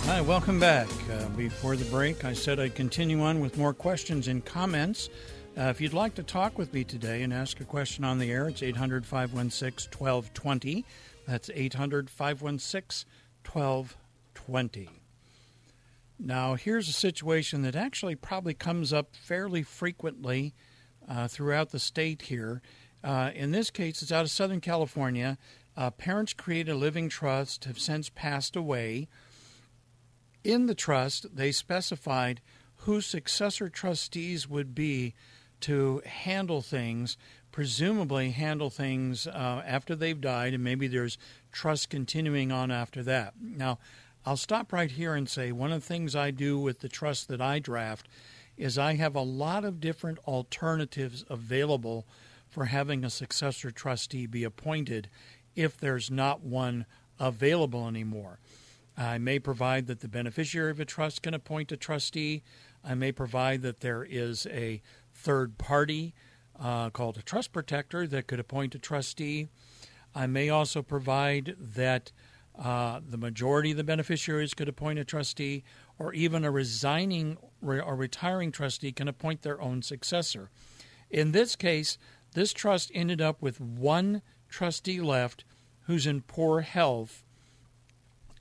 Hi, 0.00 0.20
welcome 0.20 0.58
back. 0.58 0.88
Uh, 1.08 1.28
before 1.36 1.76
the 1.76 1.84
break, 1.84 2.24
I 2.24 2.32
said 2.32 2.58
I'd 2.58 2.74
continue 2.74 3.22
on 3.22 3.38
with 3.38 3.56
more 3.56 3.72
questions 3.72 4.26
and 4.26 4.44
comments. 4.44 5.10
Uh, 5.56 5.66
if 5.66 5.80
you'd 5.80 5.94
like 5.94 6.16
to 6.16 6.24
talk 6.24 6.58
with 6.58 6.74
me 6.74 6.82
today 6.82 7.22
and 7.22 7.32
ask 7.32 7.60
a 7.60 7.64
question 7.64 8.02
on 8.02 8.18
the 8.18 8.32
air, 8.32 8.48
it's 8.48 8.64
800 8.64 9.06
516 9.06 9.92
1220. 9.96 10.84
That's 11.28 11.48
800 11.54 12.10
516 12.10 13.08
1220. 13.44 14.88
Now, 16.18 16.56
here's 16.56 16.88
a 16.88 16.92
situation 16.92 17.62
that 17.62 17.76
actually 17.76 18.16
probably 18.16 18.54
comes 18.54 18.92
up 18.92 19.14
fairly 19.14 19.62
frequently 19.62 20.52
uh, 21.08 21.28
throughout 21.28 21.70
the 21.70 21.78
state 21.78 22.22
here. 22.22 22.60
Uh, 23.02 23.30
in 23.34 23.50
this 23.50 23.70
case, 23.70 24.02
it's 24.02 24.12
out 24.12 24.24
of 24.24 24.30
Southern 24.30 24.60
California. 24.60 25.38
Uh, 25.76 25.90
parents 25.90 26.32
created 26.32 26.72
a 26.72 26.76
living 26.76 27.08
trust, 27.08 27.64
have 27.64 27.78
since 27.78 28.08
passed 28.08 28.56
away. 28.56 29.08
In 30.44 30.66
the 30.66 30.74
trust, 30.74 31.34
they 31.34 31.52
specified 31.52 32.40
who 32.78 33.00
successor 33.00 33.68
trustees 33.68 34.48
would 34.48 34.74
be 34.74 35.14
to 35.60 36.02
handle 36.04 36.60
things, 36.60 37.16
presumably 37.52 38.32
handle 38.32 38.70
things 38.70 39.26
uh, 39.26 39.62
after 39.64 39.94
they've 39.94 40.20
died, 40.20 40.52
and 40.54 40.64
maybe 40.64 40.88
there's 40.88 41.18
trust 41.52 41.88
continuing 41.90 42.50
on 42.50 42.70
after 42.70 43.02
that. 43.04 43.34
Now, 43.40 43.78
I'll 44.26 44.36
stop 44.36 44.72
right 44.72 44.90
here 44.90 45.14
and 45.14 45.28
say 45.28 45.52
one 45.52 45.72
of 45.72 45.80
the 45.80 45.86
things 45.86 46.14
I 46.14 46.30
do 46.30 46.58
with 46.58 46.80
the 46.80 46.88
trust 46.88 47.28
that 47.28 47.40
I 47.40 47.58
draft 47.58 48.08
is 48.56 48.78
I 48.78 48.94
have 48.94 49.16
a 49.16 49.22
lot 49.22 49.64
of 49.64 49.80
different 49.80 50.18
alternatives 50.26 51.24
available 51.28 52.06
for 52.52 52.66
having 52.66 53.02
a 53.02 53.10
successor 53.10 53.70
trustee 53.70 54.26
be 54.26 54.44
appointed 54.44 55.08
if 55.56 55.76
there's 55.76 56.10
not 56.10 56.42
one 56.42 56.84
available 57.18 57.88
anymore. 57.88 58.38
I 58.96 59.16
may 59.16 59.38
provide 59.38 59.86
that 59.86 60.00
the 60.00 60.08
beneficiary 60.08 60.70
of 60.70 60.78
a 60.78 60.84
trust 60.84 61.22
can 61.22 61.32
appoint 61.32 61.72
a 61.72 61.78
trustee. 61.78 62.42
I 62.84 62.94
may 62.94 63.10
provide 63.10 63.62
that 63.62 63.80
there 63.80 64.04
is 64.04 64.46
a 64.50 64.82
third 65.14 65.56
party 65.56 66.14
uh, 66.60 66.90
called 66.90 67.16
a 67.16 67.22
trust 67.22 67.52
protector 67.52 68.06
that 68.06 68.26
could 68.26 68.38
appoint 68.38 68.74
a 68.74 68.78
trustee. 68.78 69.48
I 70.14 70.26
may 70.26 70.50
also 70.50 70.82
provide 70.82 71.56
that 71.58 72.12
uh, 72.58 73.00
the 73.08 73.16
majority 73.16 73.70
of 73.70 73.78
the 73.78 73.84
beneficiaries 73.84 74.52
could 74.52 74.68
appoint 74.68 74.98
a 74.98 75.06
trustee, 75.06 75.64
or 75.98 76.12
even 76.12 76.44
a 76.44 76.50
resigning 76.50 77.38
or 77.62 77.96
retiring 77.96 78.52
trustee 78.52 78.92
can 78.92 79.08
appoint 79.08 79.40
their 79.40 79.58
own 79.62 79.80
successor. 79.80 80.50
In 81.10 81.32
this 81.32 81.56
case, 81.56 81.96
this 82.34 82.52
trust 82.52 82.90
ended 82.94 83.20
up 83.20 83.42
with 83.42 83.60
one 83.60 84.22
trustee 84.48 85.00
left 85.00 85.44
who's 85.86 86.06
in 86.06 86.22
poor 86.22 86.60
health, 86.60 87.22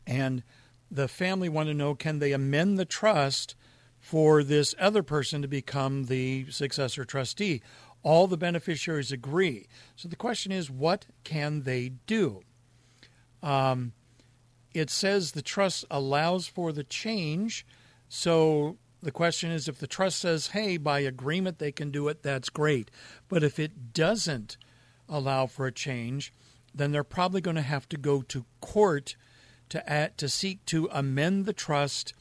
and 0.05 0.43
the 0.89 1.07
family 1.07 1.49
want 1.49 1.67
to 1.69 1.73
know 1.73 1.95
can 1.95 2.19
they 2.19 2.33
amend 2.33 2.77
the 2.77 2.85
trust 2.85 3.55
for 3.99 4.43
this 4.43 4.75
other 4.79 5.03
person 5.03 5.41
to 5.41 5.47
become 5.47 6.05
the 6.05 6.49
successor 6.49 7.05
trustee? 7.05 7.61
All 8.03 8.27
the 8.27 8.37
beneficiaries 8.37 9.11
agree. 9.11 9.67
So 9.95 10.09
the 10.09 10.15
question 10.15 10.51
is, 10.51 10.69
what 10.69 11.05
can 11.23 11.63
they 11.63 11.89
do? 12.07 12.41
Um, 13.43 13.93
it 14.73 14.89
says 14.89 15.31
the 15.31 15.41
trust 15.41 15.85
allows 15.91 16.47
for 16.47 16.71
the 16.71 16.83
change. 16.83 17.65
So 18.09 18.77
the 19.01 19.11
question 19.11 19.51
is 19.51 19.67
if 19.67 19.79
the 19.79 19.87
trust 19.87 20.19
says, 20.19 20.47
hey, 20.47 20.77
by 20.77 20.99
agreement 20.99 21.59
they 21.59 21.71
can 21.71 21.91
do 21.91 22.07
it, 22.07 22.23
that's 22.23 22.49
great. 22.49 22.91
But 23.27 23.43
if 23.43 23.59
it 23.59 23.93
doesn't 23.93 24.57
allow 25.09 25.47
for 25.47 25.65
a 25.65 25.71
change, 25.71 26.33
then 26.73 26.91
they're 26.91 27.03
probably 27.03 27.41
going 27.41 27.55
to 27.55 27.61
have 27.61 27.89
to 27.89 27.97
go 27.97 28.21
to 28.21 28.45
court 28.61 29.15
to 29.69 29.89
add, 29.89 30.17
to 30.17 30.29
seek 30.29 30.65
to 30.65 30.89
amend 30.91 31.45
the 31.45 31.53
trust 31.53 32.13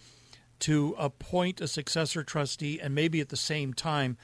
to 0.60 0.94
appoint 0.98 1.60
a 1.60 1.68
successor 1.68 2.22
trustee 2.22 2.78
and 2.80 2.94
maybe 2.94 3.20
at 3.20 3.30
the 3.30 3.36
same 3.36 3.72
time 3.72 4.16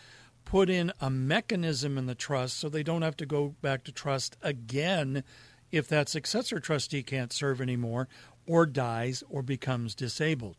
put 0.44 0.70
in 0.70 0.92
a 1.00 1.10
mechanism 1.10 1.98
in 1.98 2.06
the 2.06 2.14
trust 2.14 2.58
so 2.58 2.68
they 2.68 2.82
don't 2.82 3.02
have 3.02 3.16
to 3.16 3.26
go 3.26 3.54
back 3.62 3.84
to 3.84 3.92
trust 3.92 4.36
again 4.42 5.25
if 5.72 5.88
that 5.88 6.08
successor 6.08 6.60
trustee 6.60 7.02
can't 7.02 7.32
serve 7.32 7.60
anymore 7.60 8.08
or 8.46 8.64
dies 8.64 9.25
or 9.28 9.42
becomes 9.42 9.94
disabled. 9.94 10.56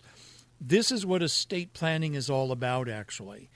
This 0.59 0.91
is 0.91 1.05
what 1.05 1.21
estate 1.21 1.73
planning 1.73 2.15
is 2.15 2.29
all 2.29 2.51
about, 2.51 2.89
actually. 2.89 3.49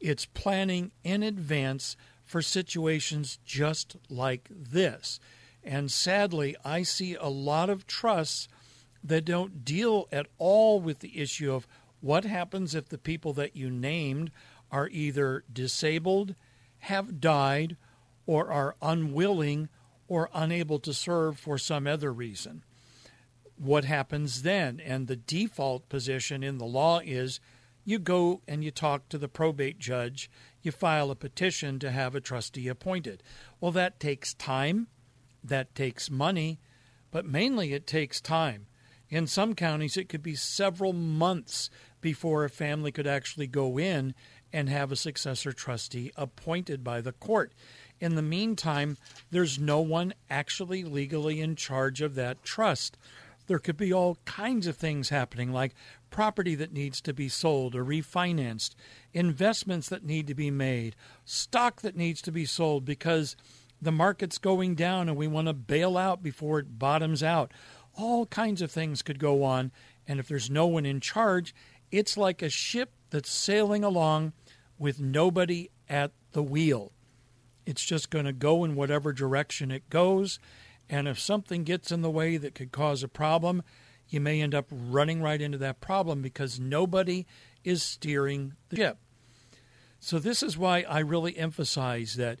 It's 0.00 0.26
planning 0.26 0.90
in 1.04 1.22
advance 1.22 1.96
for 2.24 2.42
situations 2.42 3.38
just 3.44 3.96
like 4.08 4.48
this. 4.50 5.20
And 5.62 5.90
sadly, 5.90 6.56
I 6.64 6.82
see 6.82 7.14
a 7.14 7.28
lot 7.28 7.70
of 7.70 7.86
trusts 7.86 8.48
that 9.02 9.24
don't 9.24 9.64
deal 9.64 10.08
at 10.10 10.26
all 10.38 10.80
with 10.80 11.00
the 11.00 11.20
issue 11.20 11.52
of 11.52 11.66
what 12.00 12.24
happens 12.24 12.74
if 12.74 12.88
the 12.88 12.98
people 12.98 13.32
that 13.34 13.56
you 13.56 13.70
named 13.70 14.30
are 14.70 14.88
either 14.88 15.44
disabled, 15.52 16.34
have 16.80 17.20
died, 17.20 17.76
or 18.26 18.50
are 18.50 18.76
unwilling 18.82 19.68
or 20.08 20.30
unable 20.34 20.78
to 20.80 20.92
serve 20.92 21.38
for 21.38 21.58
some 21.58 21.86
other 21.86 22.12
reason 22.12 22.62
what 23.58 23.84
happens 23.84 24.42
then? 24.42 24.80
And 24.84 25.06
the 25.06 25.16
default 25.16 25.88
position 25.88 26.42
in 26.42 26.58
the 26.58 26.66
law 26.66 27.00
is 27.04 27.40
you 27.84 27.98
go 27.98 28.42
and 28.48 28.64
you 28.64 28.70
talk 28.70 29.08
to 29.08 29.18
the 29.18 29.28
probate 29.28 29.78
judge, 29.78 30.30
you 30.60 30.72
file 30.72 31.10
a 31.10 31.16
petition 31.16 31.78
to 31.78 31.90
have 31.90 32.14
a 32.14 32.20
trustee 32.20 32.68
appointed. 32.68 33.22
Well, 33.60 33.72
that 33.72 34.00
takes 34.00 34.34
time, 34.34 34.88
that 35.42 35.74
takes 35.74 36.10
money, 36.10 36.58
but 37.10 37.24
mainly 37.24 37.72
it 37.72 37.86
takes 37.86 38.20
time. 38.20 38.66
In 39.08 39.28
some 39.28 39.54
counties, 39.54 39.96
it 39.96 40.08
could 40.08 40.22
be 40.22 40.34
several 40.34 40.92
months 40.92 41.70
before 42.00 42.44
a 42.44 42.50
family 42.50 42.90
could 42.90 43.06
actually 43.06 43.46
go 43.46 43.78
in 43.78 44.14
and 44.52 44.68
have 44.68 44.90
a 44.90 44.96
successor 44.96 45.52
trustee 45.52 46.10
appointed 46.16 46.82
by 46.82 47.00
the 47.00 47.12
court. 47.12 47.52
In 48.00 48.16
the 48.16 48.22
meantime, 48.22 48.96
there's 49.30 49.58
no 49.58 49.80
one 49.80 50.12
actually 50.28 50.82
legally 50.82 51.40
in 51.40 51.54
charge 51.54 52.02
of 52.02 52.16
that 52.16 52.42
trust 52.42 52.98
there 53.46 53.58
could 53.58 53.76
be 53.76 53.92
all 53.92 54.18
kinds 54.24 54.66
of 54.66 54.76
things 54.76 55.08
happening, 55.08 55.52
like 55.52 55.74
property 56.10 56.54
that 56.56 56.72
needs 56.72 57.00
to 57.02 57.12
be 57.12 57.28
sold 57.28 57.74
or 57.74 57.84
refinanced, 57.84 58.74
investments 59.12 59.88
that 59.88 60.04
need 60.04 60.26
to 60.26 60.34
be 60.34 60.50
made, 60.50 60.96
stock 61.24 61.82
that 61.82 61.96
needs 61.96 62.20
to 62.22 62.32
be 62.32 62.44
sold 62.44 62.84
because 62.84 63.36
the 63.80 63.92
market's 63.92 64.38
going 64.38 64.74
down 64.74 65.08
and 65.08 65.16
we 65.16 65.26
want 65.26 65.48
to 65.48 65.54
bail 65.54 65.96
out 65.96 66.22
before 66.22 66.58
it 66.58 66.78
bottoms 66.78 67.22
out. 67.22 67.52
All 67.94 68.26
kinds 68.26 68.62
of 68.62 68.70
things 68.70 69.02
could 69.02 69.18
go 69.18 69.42
on. 69.42 69.70
And 70.06 70.20
if 70.20 70.28
there's 70.28 70.50
no 70.50 70.66
one 70.66 70.86
in 70.86 71.00
charge, 71.00 71.54
it's 71.90 72.16
like 72.16 72.42
a 72.42 72.48
ship 72.48 72.92
that's 73.10 73.30
sailing 73.30 73.84
along 73.84 74.32
with 74.78 75.00
nobody 75.00 75.70
at 75.88 76.12
the 76.32 76.42
wheel. 76.42 76.92
It's 77.64 77.84
just 77.84 78.10
going 78.10 78.24
to 78.26 78.32
go 78.32 78.64
in 78.64 78.76
whatever 78.76 79.12
direction 79.12 79.70
it 79.70 79.88
goes. 79.90 80.38
And 80.88 81.08
if 81.08 81.18
something 81.18 81.64
gets 81.64 81.90
in 81.90 82.02
the 82.02 82.10
way 82.10 82.36
that 82.36 82.54
could 82.54 82.72
cause 82.72 83.02
a 83.02 83.08
problem, 83.08 83.62
you 84.08 84.20
may 84.20 84.40
end 84.40 84.54
up 84.54 84.66
running 84.70 85.20
right 85.20 85.40
into 85.40 85.58
that 85.58 85.80
problem 85.80 86.22
because 86.22 86.60
nobody 86.60 87.26
is 87.64 87.82
steering 87.82 88.54
the 88.68 88.76
ship. 88.76 88.98
So, 89.98 90.18
this 90.18 90.42
is 90.42 90.56
why 90.56 90.82
I 90.82 91.00
really 91.00 91.36
emphasize 91.36 92.14
that 92.14 92.38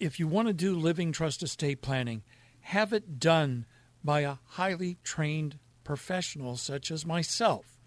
if 0.00 0.18
you 0.18 0.26
want 0.26 0.48
to 0.48 0.54
do 0.54 0.74
living 0.74 1.12
trust 1.12 1.42
estate 1.42 1.82
planning, 1.82 2.22
have 2.60 2.92
it 2.92 3.18
done 3.18 3.66
by 4.02 4.20
a 4.20 4.36
highly 4.50 4.98
trained 5.02 5.58
professional 5.84 6.56
such 6.56 6.90
as 6.90 7.04
myself. 7.04 7.78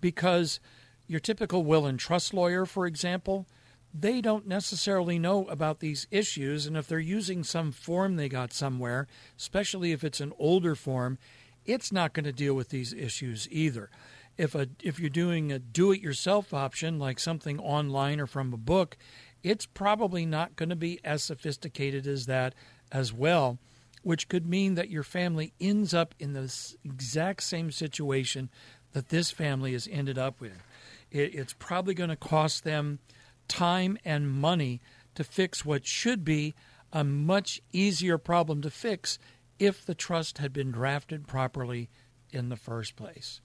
Because 0.00 0.60
your 1.06 1.20
typical 1.20 1.64
will 1.64 1.86
and 1.86 1.98
trust 1.98 2.32
lawyer, 2.32 2.66
for 2.66 2.86
example, 2.86 3.46
they 3.94 4.20
don't 4.20 4.46
necessarily 4.46 5.18
know 5.18 5.46
about 5.46 5.80
these 5.80 6.06
issues. 6.10 6.66
And 6.66 6.76
if 6.76 6.86
they're 6.86 6.98
using 6.98 7.42
some 7.42 7.72
form 7.72 8.16
they 8.16 8.28
got 8.28 8.52
somewhere, 8.52 9.06
especially 9.38 9.92
if 9.92 10.04
it's 10.04 10.20
an 10.20 10.32
older 10.38 10.74
form, 10.74 11.18
it's 11.64 11.92
not 11.92 12.12
going 12.12 12.24
to 12.24 12.32
deal 12.32 12.54
with 12.54 12.68
these 12.68 12.92
issues 12.92 13.48
either. 13.50 13.90
if 14.38 14.54
a 14.54 14.68
if 14.82 14.98
you're 14.98 15.10
doing 15.10 15.50
a 15.52 15.58
do-it-yourself 15.58 16.54
option 16.54 16.98
like 16.98 17.18
something 17.18 17.58
online 17.58 18.20
or 18.20 18.26
from 18.26 18.54
a 18.54 18.56
book, 18.56 18.96
it's 19.42 19.66
probably 19.66 20.24
not 20.24 20.56
going 20.56 20.68
to 20.68 20.76
be 20.76 21.00
as 21.04 21.22
sophisticated 21.22 22.06
as 22.06 22.26
that 22.26 22.54
as 22.90 23.12
well, 23.12 23.58
which 24.02 24.28
could 24.28 24.46
mean 24.46 24.76
that 24.76 24.90
your 24.90 25.02
family 25.02 25.52
ends 25.60 25.92
up 25.92 26.14
in 26.18 26.32
the 26.32 26.52
exact 26.84 27.42
same 27.42 27.70
situation 27.70 28.48
that 28.92 29.10
this 29.10 29.30
family 29.30 29.72
has 29.72 29.88
ended 29.90 30.16
up 30.16 30.40
with. 30.40 30.62
It, 31.10 31.34
it's 31.34 31.54
probably 31.58 31.94
going 31.94 32.10
to 32.10 32.16
cost 32.16 32.64
them 32.64 33.00
time 33.48 33.98
and 34.04 34.30
money 34.30 34.80
to 35.14 35.24
fix 35.24 35.64
what 35.64 35.86
should 35.86 36.24
be 36.24 36.54
a 36.92 37.04
much 37.04 37.60
easier 37.72 38.18
problem 38.18 38.62
to 38.62 38.70
fix 38.70 39.18
if 39.58 39.84
the 39.84 39.94
trust 39.94 40.38
had 40.38 40.52
been 40.52 40.70
drafted 40.70 41.26
properly 41.26 41.90
in 42.30 42.48
the 42.48 42.56
first 42.56 42.96
place. 42.96 43.40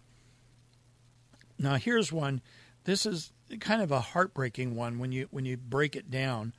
Now, 1.57 1.75
here's 1.75 2.11
one. 2.11 2.41
This 2.83 3.05
is 3.05 3.31
kind 3.59 3.81
of 3.81 3.91
a 3.91 3.99
heartbreaking 3.99 4.75
one 4.75 4.99
when 4.99 5.11
you 5.11 5.27
when 5.31 5.45
you 5.45 5.57
break 5.57 5.95
it 5.95 6.09
down. 6.11 6.53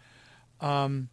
Um, 0.61 1.09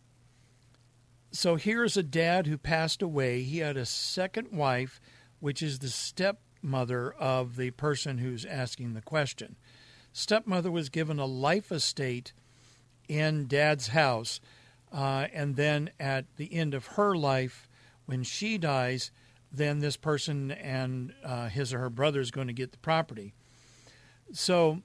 so 1.32 1.56
here's 1.56 1.98
a 1.98 2.04
dad 2.04 2.48
who 2.48 2.58
passed 2.58 3.02
away. 3.02 3.42
He 3.42 3.60
had 3.60 3.78
a 3.78 3.86
second 3.86 4.52
wife, 4.52 5.02
which 5.40 5.62
is 5.62 5.80
the 5.80 5.90
stepmother 5.90 7.12
of 7.14 7.56
the 7.56 7.72
person 7.72 8.18
who's 8.18 8.46
asking 8.46 8.94
the 8.94 9.02
question. 9.02 9.56
Stepmother 10.14 10.72
was 10.72 10.90
given 10.90 11.20
a 11.20 11.26
life 11.26 11.72
estate 11.72 12.34
in 13.08 13.48
dad's 13.48 13.90
house, 13.90 14.40
uh, 14.92 15.28
and 15.34 15.56
then 15.56 15.90
at 16.00 16.26
the 16.38 16.54
end 16.54 16.74
of 16.74 16.88
her 16.88 17.16
life, 17.16 17.68
when 18.06 18.24
she 18.24 18.58
dies, 18.58 19.12
then 19.52 19.80
this 19.80 19.98
person 19.98 20.52
and 20.52 21.14
uh, 21.24 21.48
his 21.48 21.74
or 21.74 21.80
her 21.80 21.90
brother 21.90 22.20
is 22.20 22.32
going 22.32 22.48
to 22.48 22.54
get 22.54 22.72
the 22.72 22.78
property. 22.78 23.34
So, 24.34 24.82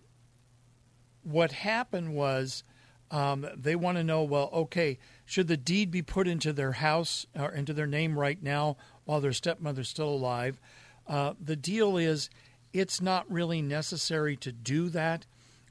what 1.22 1.52
happened 1.52 2.14
was 2.14 2.64
um, 3.10 3.46
they 3.56 3.76
want 3.76 3.98
to 3.98 4.04
know 4.04 4.22
well, 4.22 4.50
okay, 4.52 4.98
should 5.24 5.48
the 5.48 5.56
deed 5.56 5.90
be 5.90 6.02
put 6.02 6.26
into 6.26 6.52
their 6.52 6.72
house 6.72 7.26
or 7.34 7.52
into 7.52 7.72
their 7.72 7.86
name 7.86 8.18
right 8.18 8.42
now 8.42 8.76
while 9.04 9.20
their 9.20 9.32
stepmother's 9.32 9.88
still 9.88 10.08
alive? 10.08 10.60
Uh, 11.06 11.34
the 11.40 11.56
deal 11.56 11.96
is 11.96 12.30
it's 12.78 13.00
not 13.00 13.30
really 13.30 13.62
necessary 13.62 14.36
to 14.36 14.52
do 14.52 14.88
that 14.90 15.26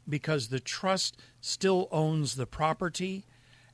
because 0.07 0.47
the 0.47 0.59
trust 0.59 1.17
still 1.41 1.87
owns 1.91 2.35
the 2.35 2.45
property 2.45 3.25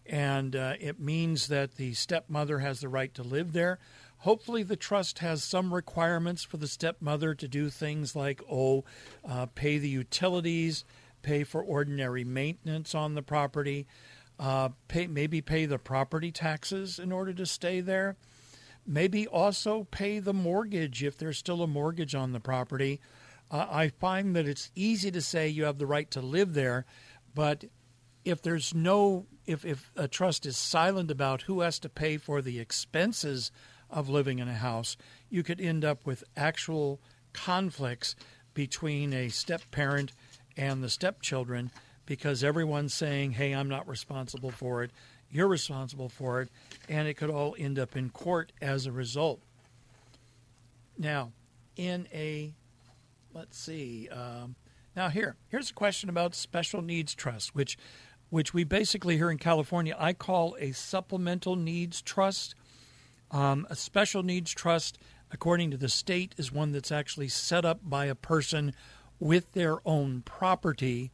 and 0.05 0.55
uh, 0.55 0.73
it 0.79 0.99
means 0.99 1.47
that 1.47 1.75
the 1.75 1.93
stepmother 1.93 2.59
has 2.59 2.81
the 2.81 2.89
right 2.89 3.13
to 3.13 3.23
live 3.23 3.53
there. 3.53 3.79
Hopefully, 4.19 4.61
the 4.61 4.75
trust 4.75 5.19
has 5.19 5.43
some 5.43 5.73
requirements 5.73 6.43
for 6.43 6.57
the 6.57 6.67
stepmother 6.67 7.33
to 7.33 7.47
do 7.47 7.69
things 7.69 8.15
like, 8.15 8.41
oh, 8.51 8.83
uh, 9.27 9.47
pay 9.47 9.77
the 9.77 9.89
utilities, 9.89 10.83
pay 11.21 11.43
for 11.43 11.63
ordinary 11.63 12.23
maintenance 12.23 12.93
on 12.93 13.15
the 13.15 13.21
property, 13.21 13.87
uh, 14.39 14.69
pay, 14.87 15.07
maybe 15.07 15.41
pay 15.41 15.65
the 15.65 15.79
property 15.79 16.31
taxes 16.31 16.99
in 16.99 17.11
order 17.11 17.33
to 17.33 17.45
stay 17.45 17.79
there, 17.81 18.15
maybe 18.85 19.27
also 19.27 19.87
pay 19.91 20.19
the 20.19 20.33
mortgage 20.33 21.03
if 21.03 21.17
there's 21.17 21.37
still 21.37 21.63
a 21.63 21.67
mortgage 21.67 22.13
on 22.13 22.31
the 22.31 22.39
property. 22.39 22.99
Uh, 23.51 23.67
I 23.69 23.89
find 23.89 24.35
that 24.35 24.47
it's 24.47 24.71
easy 24.73 25.11
to 25.11 25.21
say 25.21 25.49
you 25.49 25.65
have 25.65 25.77
the 25.77 25.85
right 25.85 26.09
to 26.11 26.21
live 26.21 26.53
there, 26.53 26.85
but 27.35 27.65
if 28.23 28.41
there's 28.41 28.73
no 28.73 29.27
if, 29.45 29.65
if 29.65 29.91
a 29.95 30.07
trust 30.07 30.45
is 30.45 30.55
silent 30.55 31.11
about 31.11 31.43
who 31.43 31.61
has 31.61 31.79
to 31.79 31.89
pay 31.89 32.17
for 32.17 32.41
the 32.41 32.59
expenses 32.59 33.51
of 33.89 34.07
living 34.07 34.39
in 34.39 34.47
a 34.47 34.53
house, 34.53 34.95
you 35.29 35.43
could 35.43 35.59
end 35.59 35.83
up 35.83 36.05
with 36.05 36.23
actual 36.37 37.01
conflicts 37.33 38.15
between 38.53 39.13
a 39.13 39.29
step 39.29 39.63
parent 39.71 40.11
and 40.55 40.83
the 40.83 40.89
stepchildren 40.89 41.71
because 42.05 42.43
everyone's 42.43 42.93
saying, 42.93 43.31
hey, 43.31 43.53
I'm 43.53 43.69
not 43.69 43.87
responsible 43.87 44.51
for 44.51 44.83
it, 44.83 44.91
you're 45.29 45.47
responsible 45.47 46.09
for 46.09 46.41
it, 46.41 46.49
and 46.89 47.07
it 47.07 47.15
could 47.15 47.29
all 47.29 47.55
end 47.57 47.79
up 47.79 47.95
in 47.95 48.09
court 48.09 48.51
as 48.61 48.85
a 48.85 48.91
result. 48.91 49.41
Now, 50.97 51.31
in 51.77 52.07
a, 52.13 52.53
let's 53.33 53.57
see, 53.57 54.09
um, 54.09 54.55
now 54.95 55.09
here, 55.09 55.35
here's 55.49 55.69
a 55.69 55.73
question 55.73 56.09
about 56.09 56.35
special 56.35 56.81
needs 56.81 57.15
trust, 57.15 57.55
which, 57.55 57.77
which 58.29 58.53
we 58.53 58.63
basically 58.63 59.17
here 59.17 59.31
in 59.31 59.37
California, 59.37 59.95
I 59.97 60.13
call 60.13 60.55
a 60.59 60.71
supplemental 60.71 61.55
needs 61.55 62.01
trust. 62.01 62.55
Um, 63.29 63.65
a 63.69 63.75
special 63.75 64.23
needs 64.23 64.51
trust, 64.51 64.97
according 65.31 65.71
to 65.71 65.77
the 65.77 65.89
state, 65.89 66.35
is 66.37 66.51
one 66.51 66.71
that's 66.71 66.91
actually 66.91 67.29
set 67.29 67.63
up 67.63 67.79
by 67.83 68.05
a 68.05 68.15
person 68.15 68.73
with 69.19 69.53
their 69.53 69.77
own 69.87 70.23
property, 70.23 71.11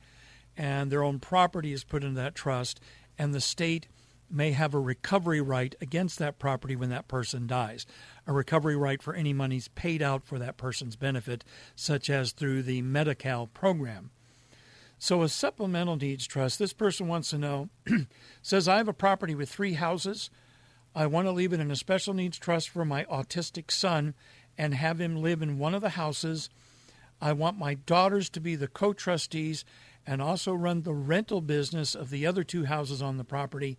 and 0.56 0.91
their 0.91 1.03
own 1.03 1.19
property 1.19 1.73
is 1.73 1.84
put 1.84 2.03
into 2.03 2.19
that 2.19 2.34
trust, 2.34 2.80
and 3.19 3.34
the 3.34 3.41
state 3.41 3.88
may 4.30 4.51
have 4.51 4.73
a 4.73 4.80
recovery 4.80 5.41
right 5.41 5.75
against 5.80 6.19
that 6.19 6.39
property 6.39 6.75
when 6.75 6.89
that 6.89 7.08
person 7.08 7.47
dies. 7.47 7.86
A 8.27 8.33
recovery 8.33 8.75
right 8.75 9.01
for 9.01 9.15
any 9.15 9.33
monies 9.33 9.69
paid 9.69 10.01
out 10.01 10.25
for 10.25 10.37
that 10.37 10.57
person's 10.57 10.95
benefit, 10.95 11.43
such 11.75 12.09
as 12.09 12.33
through 12.33 12.63
the 12.63 12.81
Medi 12.81 13.15
Cal 13.15 13.47
program. 13.47 14.11
So, 14.99 15.23
a 15.23 15.29
supplemental 15.29 15.95
needs 15.95 16.27
trust, 16.27 16.59
this 16.59 16.73
person 16.73 17.07
wants 17.07 17.29
to 17.29 17.37
know 17.37 17.69
says, 18.41 18.67
I 18.67 18.77
have 18.77 18.87
a 18.87 18.93
property 18.93 19.33
with 19.33 19.49
three 19.49 19.73
houses. 19.73 20.29
I 20.93 21.05
want 21.05 21.27
to 21.27 21.31
leave 21.31 21.53
it 21.53 21.59
in 21.59 21.71
a 21.71 21.75
special 21.75 22.13
needs 22.13 22.37
trust 22.37 22.69
for 22.69 22.83
my 22.83 23.05
autistic 23.05 23.71
son 23.71 24.13
and 24.57 24.73
have 24.73 24.99
him 24.99 25.21
live 25.21 25.41
in 25.41 25.59
one 25.59 25.73
of 25.73 25.81
the 25.81 25.89
houses 25.89 26.49
I 27.21 27.33
want 27.33 27.57
my 27.57 27.73
daughters 27.73 28.29
to 28.31 28.39
be 28.39 28.55
the 28.55 28.67
co 28.67 28.93
trustees 28.93 29.65
and 30.05 30.21
also 30.21 30.53
run 30.53 30.83
the 30.83 30.93
rental 30.93 31.41
business 31.41 31.95
of 31.95 32.09
the 32.09 32.25
other 32.25 32.43
two 32.43 32.65
houses 32.65 33.01
on 33.01 33.17
the 33.17 33.23
property 33.23 33.77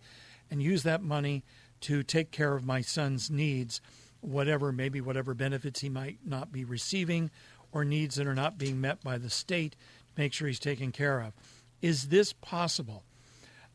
and 0.51 0.61
use 0.61 0.83
that 0.83 1.01
money 1.01 1.43
to 1.81 2.03
take 2.03 2.31
care 2.31 2.53
of 2.53 2.65
my 2.65 2.81
son's 2.81 3.31
needs, 3.31 3.81
whatever, 4.21 4.71
maybe 4.71 5.01
whatever 5.01 5.33
benefits 5.33 5.81
he 5.81 5.89
might 5.89 6.19
not 6.25 6.51
be 6.51 6.63
receiving 6.63 7.31
or 7.71 7.85
needs 7.85 8.15
that 8.15 8.27
are 8.27 8.35
not 8.35 8.57
being 8.57 8.81
met 8.81 9.03
by 9.03 9.17
the 9.17 9.29
state, 9.29 9.75
make 10.17 10.33
sure 10.33 10.47
he's 10.47 10.59
taken 10.59 10.91
care 10.91 11.19
of. 11.21 11.33
Is 11.81 12.09
this 12.09 12.33
possible? 12.33 13.03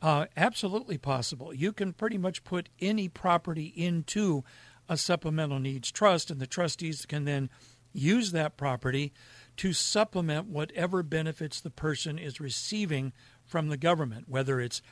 Uh, 0.02 0.26
absolutely 0.37 0.98
possible. 0.98 1.54
You 1.54 1.72
can 1.72 1.92
pretty 1.92 2.18
much 2.18 2.44
put 2.44 2.68
any 2.80 3.09
property 3.09 3.72
into 3.74 4.44
a 4.88 4.96
supplemental 4.96 5.59
needs 5.59 5.90
trust, 5.90 6.30
and 6.30 6.40
the 6.40 6.46
trustees 6.46 7.07
can 7.07 7.24
then 7.24 7.48
use 7.92 8.33
that 8.33 8.57
property 8.57 9.12
to 9.57 9.72
supplement 9.72 10.46
whatever 10.46 11.02
benefits 11.02 11.61
the 11.61 11.70
person 11.70 12.18
is 12.18 12.40
receiving 12.40 13.12
from 13.46 13.68
the 13.68 13.76
government, 13.76 14.28
whether 14.28 14.61
it's 14.61 14.83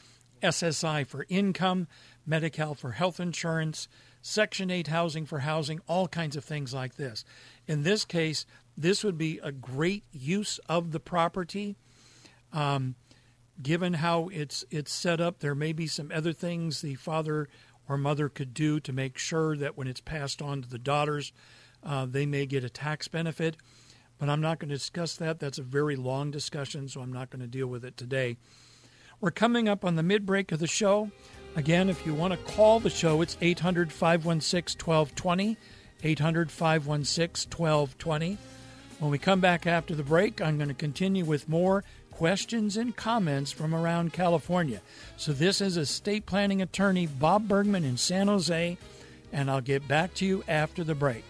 SSI 0.42 1.06
for 1.06 1.26
income, 1.28 1.88
Medi 2.26 2.50
for 2.76 2.92
health 2.92 3.20
insurance, 3.20 3.88
Section 4.22 4.70
8 4.70 4.86
housing 4.86 5.26
for 5.26 5.40
housing, 5.40 5.80
all 5.86 6.08
kinds 6.08 6.36
of 6.36 6.44
things 6.44 6.72
like 6.72 6.94
this. 6.94 7.24
In 7.66 7.82
this 7.82 8.04
case, 8.04 8.46
this 8.76 9.04
would 9.04 9.18
be 9.18 9.38
a 9.42 9.52
great 9.52 10.04
use 10.12 10.58
of 10.68 10.92
the 10.92 11.00
property. 11.00 11.76
Um, 12.52 12.94
given 13.62 13.94
how 13.94 14.28
it's 14.28 14.64
it's 14.70 14.92
set 14.92 15.20
up, 15.20 15.40
there 15.40 15.54
may 15.54 15.72
be 15.72 15.86
some 15.86 16.10
other 16.14 16.32
things 16.32 16.80
the 16.80 16.94
father 16.94 17.48
or 17.88 17.98
mother 17.98 18.28
could 18.28 18.54
do 18.54 18.80
to 18.80 18.92
make 18.92 19.18
sure 19.18 19.56
that 19.56 19.76
when 19.76 19.88
it's 19.88 20.00
passed 20.00 20.40
on 20.40 20.62
to 20.62 20.68
the 20.68 20.78
daughters, 20.78 21.32
uh, 21.82 22.06
they 22.06 22.24
may 22.24 22.46
get 22.46 22.64
a 22.64 22.70
tax 22.70 23.08
benefit 23.08 23.56
but 24.22 24.28
I'm 24.28 24.40
not 24.40 24.60
going 24.60 24.68
to 24.68 24.76
discuss 24.76 25.16
that. 25.16 25.40
That's 25.40 25.58
a 25.58 25.64
very 25.64 25.96
long 25.96 26.30
discussion, 26.30 26.86
so 26.86 27.00
I'm 27.00 27.12
not 27.12 27.28
going 27.30 27.40
to 27.40 27.48
deal 27.48 27.66
with 27.66 27.84
it 27.84 27.96
today. 27.96 28.36
We're 29.20 29.32
coming 29.32 29.68
up 29.68 29.84
on 29.84 29.96
the 29.96 30.02
mid 30.04 30.24
break 30.24 30.52
of 30.52 30.60
the 30.60 30.68
show. 30.68 31.10
Again, 31.54 31.90
if 31.90 32.06
you 32.06 32.14
want 32.14 32.32
to 32.32 32.54
call 32.54 32.80
the 32.80 32.88
show, 32.88 33.20
it's 33.20 33.36
800 33.40 33.92
516 33.92 34.78
1220. 34.78 35.58
800 36.02 36.50
516 36.50 37.50
1220. 37.50 38.38
When 38.98 39.10
we 39.10 39.18
come 39.18 39.40
back 39.40 39.66
after 39.66 39.94
the 39.94 40.02
break, 40.02 40.40
I'm 40.40 40.56
going 40.56 40.68
to 40.68 40.74
continue 40.74 41.24
with 41.24 41.48
more 41.48 41.84
questions 42.10 42.76
and 42.76 42.96
comments 42.96 43.52
from 43.52 43.74
around 43.74 44.14
California. 44.14 44.80
So, 45.18 45.32
this 45.32 45.60
is 45.60 45.76
estate 45.76 46.24
planning 46.24 46.62
attorney 46.62 47.06
Bob 47.06 47.48
Bergman 47.48 47.84
in 47.84 47.98
San 47.98 48.28
Jose, 48.28 48.78
and 49.32 49.50
I'll 49.50 49.60
get 49.60 49.86
back 49.86 50.14
to 50.14 50.24
you 50.24 50.44
after 50.48 50.82
the 50.84 50.94
break. 50.94 51.24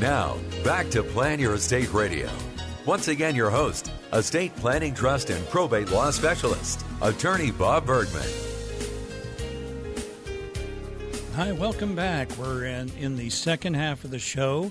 Now, 0.00 0.36
back 0.62 0.90
to 0.90 1.02
Plan 1.02 1.40
Your 1.40 1.54
Estate 1.54 1.92
Radio. 1.92 2.30
Once 2.86 3.08
again, 3.08 3.34
your 3.34 3.50
host, 3.50 3.90
estate 4.12 4.54
planning 4.54 4.94
trust 4.94 5.28
and 5.30 5.44
probate 5.48 5.90
law 5.90 6.12
specialist, 6.12 6.86
attorney 7.02 7.50
Bob 7.50 7.84
Bergman. 7.84 8.22
Hi, 11.34 11.50
welcome 11.50 11.96
back. 11.96 12.30
We're 12.38 12.66
in, 12.66 12.90
in 12.90 13.16
the 13.16 13.28
second 13.30 13.74
half 13.74 14.04
of 14.04 14.12
the 14.12 14.20
show. 14.20 14.70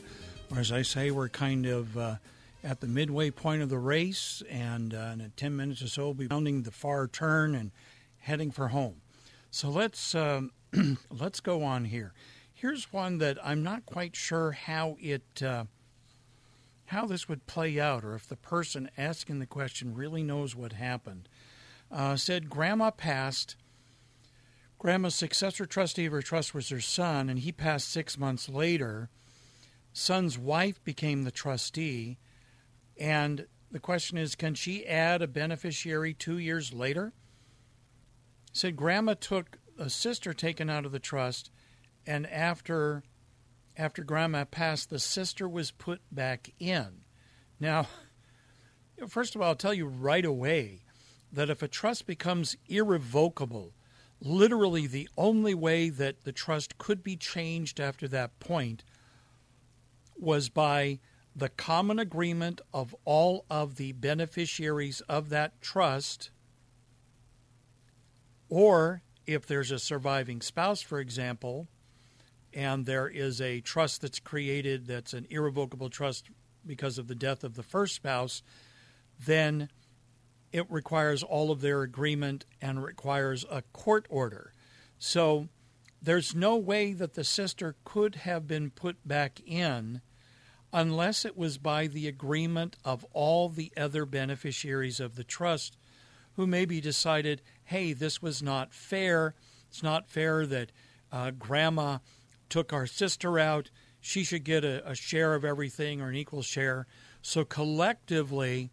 Or 0.49 0.59
as 0.59 0.71
I 0.71 0.83
say, 0.83 1.11
we're 1.11 1.27
kind 1.27 1.65
of 1.65 1.97
uh, 1.97 2.15
at 2.63 2.79
the 2.79 2.87
midway 2.87 3.29
point 3.29 3.61
of 3.61 3.67
the 3.67 3.79
race, 3.79 4.41
and 4.49 4.93
uh, 4.93 5.11
in 5.13 5.33
10 5.35 5.57
minutes 5.57 5.81
or 5.81 5.89
so, 5.89 6.05
we'll 6.05 6.13
be 6.13 6.27
rounding 6.27 6.63
the 6.63 6.71
far 6.71 7.05
turn 7.05 7.53
and 7.53 7.71
heading 8.19 8.51
for 8.51 8.69
home. 8.69 9.01
So 9.51 9.67
let's 9.67 10.15
um, 10.15 10.51
let's 11.11 11.41
go 11.41 11.63
on 11.63 11.83
here. 11.83 12.13
Here's 12.59 12.91
one 12.91 13.19
that 13.19 13.37
I'm 13.45 13.61
not 13.61 13.85
quite 13.85 14.15
sure 14.15 14.53
how 14.53 14.97
it 14.99 15.43
uh, 15.43 15.65
how 16.85 17.05
this 17.05 17.29
would 17.29 17.45
play 17.45 17.79
out, 17.79 18.03
or 18.03 18.15
if 18.15 18.27
the 18.27 18.35
person 18.35 18.89
asking 18.97 19.37
the 19.37 19.45
question 19.45 19.93
really 19.93 20.23
knows 20.23 20.55
what 20.55 20.73
happened. 20.73 21.29
Uh, 21.91 22.15
said 22.15 22.49
Grandma 22.49 22.89
passed. 22.89 23.57
Grandma's 24.79 25.13
successor 25.13 25.67
trustee 25.67 26.07
of 26.07 26.13
her 26.13 26.23
trust 26.23 26.55
was 26.55 26.69
her 26.69 26.81
son, 26.81 27.29
and 27.29 27.37
he 27.37 27.51
passed 27.51 27.89
six 27.89 28.17
months 28.17 28.49
later. 28.49 29.11
Son's 29.93 30.39
wife 30.39 30.83
became 30.83 31.25
the 31.25 31.31
trustee, 31.31 32.17
and 32.99 33.45
the 33.69 33.79
question 33.79 34.17
is 34.17 34.33
can 34.33 34.55
she 34.55 34.83
add 34.87 35.21
a 35.21 35.27
beneficiary 35.27 36.15
two 36.15 36.39
years 36.39 36.73
later? 36.73 37.13
Said 38.51 38.75
Grandma 38.75 39.13
took 39.13 39.59
a 39.77 39.91
sister 39.91 40.33
taken 40.33 40.71
out 40.71 40.87
of 40.87 40.91
the 40.91 40.97
trust, 40.97 41.51
and 42.07 42.25
after 42.31 43.03
after 43.75 44.03
grandma 44.03 44.43
passed, 44.43 44.89
the 44.89 44.97
sister 44.97 45.47
was 45.47 45.69
put 45.69 46.01
back 46.11 46.51
in. 46.57 47.01
Now, 47.59 47.87
first 49.07 49.35
of 49.35 49.41
all, 49.41 49.49
I'll 49.49 49.55
tell 49.55 49.73
you 49.73 49.85
right 49.85 50.25
away 50.25 50.81
that 51.31 51.51
if 51.51 51.61
a 51.61 51.67
trust 51.67 52.07
becomes 52.07 52.57
irrevocable, 52.67 53.73
literally 54.19 54.87
the 54.87 55.07
only 55.15 55.53
way 55.53 55.89
that 55.89 56.23
the 56.23 56.31
trust 56.31 56.79
could 56.79 57.03
be 57.03 57.15
changed 57.15 57.79
after 57.79 58.07
that 58.07 58.39
point 58.39 58.83
was 60.17 60.49
by 60.49 60.99
the 61.35 61.49
common 61.49 61.99
agreement 61.99 62.61
of 62.73 62.95
all 63.05 63.45
of 63.47 63.75
the 63.75 63.91
beneficiaries 63.91 65.01
of 65.01 65.29
that 65.29 65.61
trust, 65.61 66.31
or 68.49 69.03
if 69.27 69.45
there's 69.45 69.69
a 69.69 69.77
surviving 69.77 70.41
spouse, 70.41 70.81
for 70.81 70.99
example, 70.99 71.67
and 72.57 72.87
there 72.87 73.07
is 73.07 73.39
a 73.39 73.61
trust 73.61 74.01
that's 74.01 74.19
created 74.19 74.87
that's 74.87 75.13
an 75.13 75.27
irrevocable 75.29 75.91
trust 75.91 76.31
because 76.65 76.97
of 76.97 77.07
the 77.07 77.13
death 77.13 77.43
of 77.43 77.53
the 77.53 77.61
first 77.61 77.93
spouse, 77.93 78.41
then 79.23 79.69
it 80.51 80.65
requires 80.67 81.21
all 81.21 81.51
of 81.51 81.61
their 81.61 81.83
agreement 81.83 82.45
and 82.59 82.83
requires 82.83 83.45
a 83.51 83.61
court 83.73 84.07
order. 84.09 84.53
So 84.97 85.49
there's 86.01 86.33
no 86.33 86.55
way 86.55 86.93
that 86.93 87.13
the 87.13 87.23
sister 87.23 87.75
could 87.83 88.15
have 88.15 88.47
been 88.47 88.71
put 88.71 89.07
back 89.07 89.39
in 89.45 90.01
unless 90.73 91.25
it 91.25 91.37
was 91.37 91.59
by 91.59 91.85
the 91.85 92.07
agreement 92.07 92.75
of 92.83 93.05
all 93.13 93.49
the 93.49 93.71
other 93.77 94.03
beneficiaries 94.03 94.99
of 94.99 95.15
the 95.15 95.23
trust 95.23 95.77
who 96.37 96.47
maybe 96.47 96.81
decided, 96.81 97.43
hey, 97.65 97.93
this 97.93 98.19
was 98.19 98.41
not 98.41 98.73
fair. 98.73 99.35
It's 99.69 99.83
not 99.83 100.09
fair 100.09 100.47
that 100.47 100.71
uh, 101.11 101.29
grandma 101.31 101.99
took 102.49 102.73
our 102.73 102.87
sister 102.87 103.39
out. 103.39 103.69
She 103.99 104.23
should 104.23 104.43
get 104.43 104.63
a, 104.63 104.87
a 104.89 104.95
share 104.95 105.35
of 105.35 105.43
everything 105.43 106.01
or 106.01 106.09
an 106.09 106.15
equal 106.15 106.41
share. 106.41 106.87
So 107.21 107.43
collectively, 107.43 108.71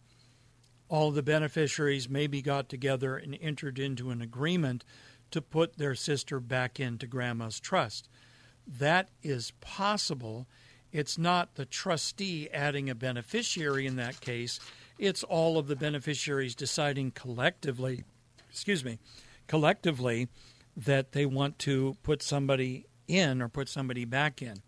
all 0.87 1.11
the 1.11 1.23
beneficiaries 1.23 2.09
maybe 2.09 2.41
got 2.41 2.69
together 2.69 3.17
and 3.17 3.37
entered 3.41 3.79
into 3.79 4.11
an 4.11 4.21
agreement 4.21 4.83
to 5.31 5.41
put 5.41 5.77
their 5.77 5.95
sister 5.95 6.39
back 6.39 6.79
into 6.79 7.07
grandma's 7.07 7.59
trust. 7.59 8.07
That 8.67 9.09
is 9.23 9.51
possible. 9.61 10.47
It's 10.91 11.17
not 11.17 11.55
the 11.55 11.65
trustee 11.65 12.49
adding 12.53 12.89
a 12.89 12.95
beneficiary 12.95 13.85
in 13.85 13.95
that 13.97 14.21
case. 14.21 14.59
It's 14.97 15.23
all 15.23 15.57
of 15.57 15.67
the 15.67 15.75
beneficiaries 15.75 16.55
deciding 16.55 17.11
collectively, 17.11 18.03
excuse 18.49 18.85
me, 18.85 18.99
collectively 19.47 20.29
that 20.77 21.11
they 21.11 21.25
want 21.25 21.59
to 21.59 21.97
put 22.03 22.21
somebody 22.21 22.85
in 23.07 23.41
or 23.41 23.49
put 23.49 23.69
somebody 23.69 24.05
back 24.05 24.41
in. 24.41 24.61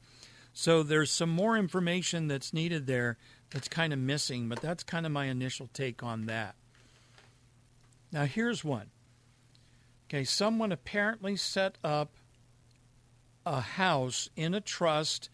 So 0.53 0.81
there's 0.81 1.11
some 1.11 1.29
more 1.29 1.55
information 1.55 2.27
that's 2.27 2.53
needed 2.53 2.87
there 2.87 3.17
that's 3.51 3.67
kind 3.67 3.93
of 3.93 3.99
missing, 3.99 4.49
but 4.49 4.61
that's 4.61 4.83
kind 4.83 5.05
of 5.05 5.11
my 5.11 5.25
initial 5.25 5.69
take 5.73 6.01
on 6.03 6.25
that. 6.25 6.55
Now, 8.11 8.25
here's 8.25 8.63
one. 8.63 8.89
Okay, 10.09 10.23
someone 10.23 10.71
apparently 10.71 11.35
set 11.35 11.77
up 11.83 12.13
a 13.45 13.61
house 13.61 14.29
in 14.35 14.53
a 14.53 14.61
trust, 14.61 15.29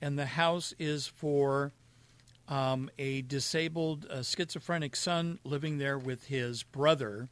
and 0.00 0.18
the 0.18 0.26
house 0.26 0.74
is 0.78 1.06
for 1.06 1.72
um, 2.48 2.90
a 2.98 3.22
disabled 3.22 4.06
schizophrenic 4.22 4.94
son 4.94 5.38
living 5.42 5.78
there 5.78 5.98
with 5.98 6.26
his 6.26 6.62
brother. 6.62 7.28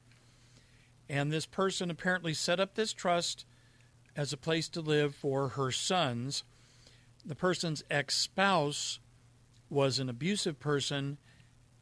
And 1.08 1.32
this 1.32 1.46
person 1.46 1.90
apparently 1.90 2.32
set 2.32 2.58
up 2.58 2.74
this 2.74 2.92
trust 2.92 3.44
as 4.16 4.32
a 4.32 4.36
place 4.36 4.68
to 4.70 4.80
live 4.80 5.14
for 5.14 5.48
her 5.48 5.70
sons. 5.70 6.44
The 7.24 7.34
person's 7.34 7.82
ex 7.90 8.16
spouse 8.16 8.98
was 9.70 9.98
an 9.98 10.08
abusive 10.08 10.60
person, 10.60 11.18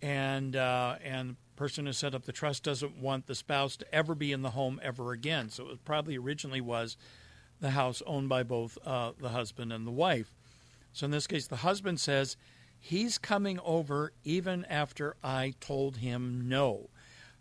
and 0.01 0.57
uh, 0.57 0.97
and 1.05 1.31
the 1.31 1.37
person 1.57 1.87
who 1.87 1.93
set 1.93 2.15
up 2.15 2.25
the 2.25 2.33
trust 2.33 2.63
doesn't 2.63 2.97
want 2.97 3.27
the 3.27 3.35
spouse 3.35 3.77
to 3.77 3.95
ever 3.95 4.15
be 4.15 4.33
in 4.33 4.43
the 4.43 4.51
home 4.51 4.81
ever 4.83 5.13
again. 5.13 5.51
So 5.51 5.69
it 5.71 5.85
probably 5.85 6.17
originally 6.17 6.61
was 6.61 6.97
the 7.61 7.71
house 7.71 8.03
owned 8.07 8.29
by 8.29 8.43
both 8.43 8.79
uh, 8.85 9.13
the 9.19 9.31
husband 9.31 9.73
and 9.73 9.87
the 9.87 9.93
wife. 9.93 10.35
So 10.93 11.07
in 11.07 11.11
this 11.11 11.27
case, 11.27 11.47
the 11.47 11.57
husband 11.57 12.01
says 12.01 12.37
he's 12.79 13.19
coming 13.19 13.59
over 13.65 14.13
even 14.25 14.65
after 14.67 15.17
I 15.23 15.55
told 15.61 15.99
him 15.99 16.49
no. 16.49 16.91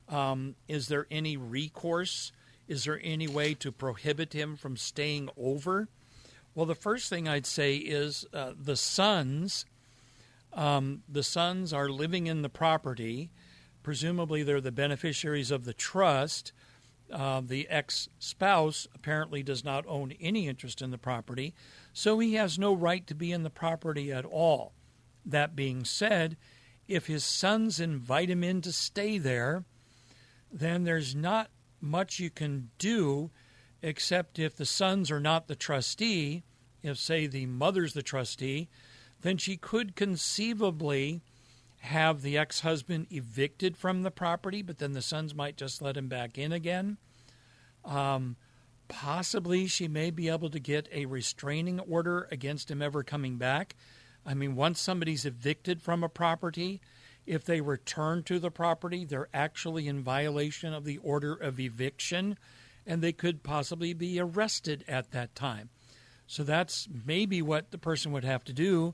Um, 0.07 0.55
is 0.67 0.87
there 0.87 1.07
any 1.09 1.37
recourse? 1.37 2.31
Is 2.71 2.85
there 2.85 3.01
any 3.03 3.27
way 3.27 3.53
to 3.55 3.69
prohibit 3.69 4.31
him 4.31 4.55
from 4.55 4.77
staying 4.77 5.27
over? 5.35 5.89
Well, 6.55 6.65
the 6.65 6.73
first 6.73 7.09
thing 7.09 7.27
I'd 7.27 7.45
say 7.45 7.75
is 7.75 8.25
uh, 8.33 8.53
the 8.57 8.77
sons. 8.77 9.65
Um, 10.53 11.03
the 11.09 11.21
sons 11.21 11.73
are 11.73 11.89
living 11.89 12.27
in 12.27 12.43
the 12.43 12.49
property. 12.49 13.29
Presumably, 13.83 14.43
they're 14.43 14.61
the 14.61 14.71
beneficiaries 14.71 15.51
of 15.51 15.65
the 15.65 15.73
trust. 15.73 16.53
Uh, 17.11 17.41
the 17.45 17.67
ex 17.67 18.07
spouse 18.19 18.87
apparently 18.95 19.43
does 19.43 19.65
not 19.65 19.85
own 19.85 20.13
any 20.21 20.47
interest 20.47 20.81
in 20.81 20.91
the 20.91 20.97
property, 20.97 21.53
so 21.91 22.19
he 22.19 22.35
has 22.35 22.57
no 22.57 22.73
right 22.73 23.05
to 23.05 23.13
be 23.13 23.33
in 23.33 23.43
the 23.43 23.49
property 23.49 24.13
at 24.13 24.23
all. 24.23 24.71
That 25.25 25.57
being 25.57 25.83
said, 25.83 26.37
if 26.87 27.07
his 27.07 27.25
sons 27.25 27.81
invite 27.81 28.29
him 28.29 28.45
in 28.45 28.61
to 28.61 28.71
stay 28.71 29.17
there, 29.17 29.65
then 30.49 30.85
there's 30.85 31.13
not 31.13 31.49
much 31.81 32.19
you 32.19 32.29
can 32.29 32.69
do 32.77 33.31
except 33.81 34.39
if 34.39 34.55
the 34.55 34.65
sons 34.65 35.09
are 35.09 35.19
not 35.19 35.47
the 35.47 35.55
trustee, 35.55 36.43
if, 36.83 36.97
say, 36.97 37.27
the 37.27 37.45
mother's 37.45 37.93
the 37.93 38.03
trustee, 38.03 38.69
then 39.21 39.37
she 39.37 39.57
could 39.57 39.95
conceivably 39.95 41.21
have 41.79 42.21
the 42.21 42.37
ex 42.37 42.59
husband 42.59 43.07
evicted 43.09 43.75
from 43.75 44.03
the 44.03 44.11
property, 44.11 44.61
but 44.61 44.77
then 44.77 44.93
the 44.93 45.01
sons 45.01 45.33
might 45.33 45.57
just 45.57 45.81
let 45.81 45.97
him 45.97 46.07
back 46.07 46.37
in 46.37 46.51
again. 46.51 46.97
Um, 47.83 48.35
possibly 48.87 49.65
she 49.67 49.87
may 49.87 50.11
be 50.11 50.29
able 50.29 50.49
to 50.51 50.59
get 50.59 50.87
a 50.91 51.05
restraining 51.05 51.79
order 51.79 52.27
against 52.31 52.69
him 52.69 52.81
ever 52.81 53.03
coming 53.03 53.37
back. 53.37 53.75
I 54.25 54.35
mean, 54.35 54.55
once 54.55 54.79
somebody's 54.79 55.25
evicted 55.25 55.81
from 55.81 56.03
a 56.03 56.09
property, 56.09 56.81
if 57.25 57.45
they 57.45 57.61
return 57.61 58.23
to 58.23 58.39
the 58.39 58.51
property, 58.51 59.05
they're 59.05 59.29
actually 59.33 59.87
in 59.87 60.03
violation 60.03 60.73
of 60.73 60.85
the 60.85 60.97
order 60.97 61.33
of 61.33 61.59
eviction 61.59 62.37
and 62.85 63.01
they 63.01 63.11
could 63.11 63.43
possibly 63.43 63.93
be 63.93 64.19
arrested 64.19 64.83
at 64.87 65.11
that 65.11 65.35
time. 65.35 65.69
So 66.27 66.43
that's 66.43 66.87
maybe 67.05 67.41
what 67.41 67.71
the 67.71 67.77
person 67.77 68.11
would 68.11 68.23
have 68.23 68.43
to 68.45 68.53
do 68.53 68.93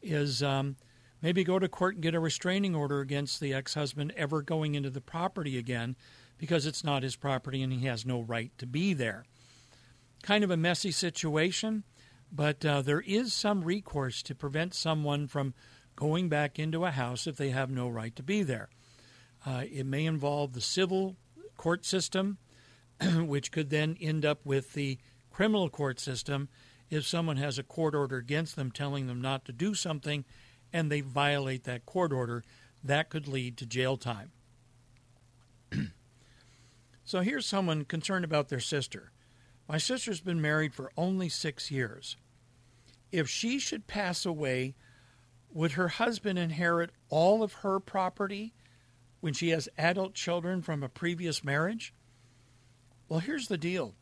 is 0.00 0.42
um, 0.42 0.76
maybe 1.20 1.44
go 1.44 1.58
to 1.58 1.68
court 1.68 1.94
and 1.94 2.02
get 2.02 2.14
a 2.14 2.20
restraining 2.20 2.74
order 2.74 3.00
against 3.00 3.40
the 3.40 3.54
ex-husband 3.54 4.12
ever 4.16 4.42
going 4.42 4.74
into 4.74 4.90
the 4.90 5.00
property 5.00 5.56
again 5.56 5.96
because 6.38 6.66
it's 6.66 6.82
not 6.82 7.02
his 7.02 7.14
property 7.14 7.62
and 7.62 7.72
he 7.72 7.86
has 7.86 8.04
no 8.04 8.20
right 8.20 8.50
to 8.58 8.66
be 8.66 8.94
there. 8.94 9.24
Kind 10.22 10.44
of 10.44 10.50
a 10.50 10.56
messy 10.56 10.90
situation, 10.90 11.84
but 12.32 12.64
uh, 12.64 12.82
there 12.82 13.00
is 13.00 13.32
some 13.32 13.62
recourse 13.62 14.22
to 14.24 14.34
prevent 14.34 14.74
someone 14.74 15.28
from 15.28 15.54
going 15.96 16.28
back 16.28 16.58
into 16.58 16.84
a 16.84 16.90
house 16.90 17.26
if 17.26 17.36
they 17.36 17.50
have 17.50 17.70
no 17.70 17.88
right 17.88 18.14
to 18.16 18.22
be 18.22 18.42
there. 18.42 18.68
Uh, 19.44 19.64
it 19.70 19.86
may 19.86 20.06
involve 20.06 20.52
the 20.52 20.60
civil 20.60 21.16
court 21.56 21.84
system, 21.84 22.38
which 23.16 23.52
could 23.52 23.70
then 23.70 23.96
end 24.00 24.24
up 24.24 24.44
with 24.44 24.72
the 24.74 24.98
criminal 25.30 25.68
court 25.68 25.98
system 25.98 26.48
if 26.90 27.06
someone 27.06 27.38
has 27.38 27.58
a 27.58 27.62
court 27.62 27.94
order 27.94 28.18
against 28.18 28.54
them 28.54 28.70
telling 28.70 29.06
them 29.06 29.20
not 29.20 29.44
to 29.44 29.52
do 29.52 29.74
something 29.74 30.24
and 30.72 30.90
they 30.90 31.00
violate 31.00 31.64
that 31.64 31.86
court 31.86 32.12
order. 32.12 32.44
That 32.84 33.10
could 33.10 33.28
lead 33.28 33.56
to 33.58 33.66
jail 33.66 33.96
time. 33.96 34.32
so 37.04 37.20
here's 37.20 37.46
someone 37.46 37.84
concerned 37.84 38.24
about 38.24 38.48
their 38.48 38.60
sister. 38.60 39.12
My 39.68 39.78
sister's 39.78 40.20
been 40.20 40.40
married 40.40 40.74
for 40.74 40.92
only 40.96 41.28
six 41.28 41.70
years. 41.70 42.16
If 43.10 43.28
she 43.28 43.58
should 43.58 43.86
pass 43.86 44.26
away 44.26 44.74
would 45.54 45.72
her 45.72 45.88
husband 45.88 46.38
inherit 46.38 46.90
all 47.08 47.42
of 47.42 47.52
her 47.54 47.78
property 47.78 48.54
when 49.20 49.34
she 49.34 49.50
has 49.50 49.68
adult 49.78 50.14
children 50.14 50.62
from 50.62 50.82
a 50.82 50.88
previous 50.88 51.44
marriage? 51.44 51.94
Well, 53.08 53.20
here's 53.20 53.48
the 53.48 53.58
deal. 53.58 53.94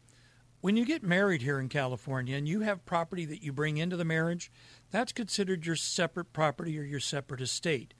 When 0.60 0.76
you 0.76 0.84
get 0.84 1.02
married 1.02 1.42
here 1.42 1.58
in 1.58 1.68
California 1.68 2.36
and 2.36 2.46
you 2.46 2.60
have 2.60 2.84
property 2.84 3.24
that 3.24 3.42
you 3.42 3.52
bring 3.52 3.78
into 3.78 3.96
the 3.96 4.04
marriage, 4.04 4.52
that's 4.90 5.12
considered 5.12 5.64
your 5.64 5.76
separate 5.76 6.32
property 6.32 6.78
or 6.78 6.82
your 6.82 7.00
separate 7.00 7.40
estate. 7.40 7.94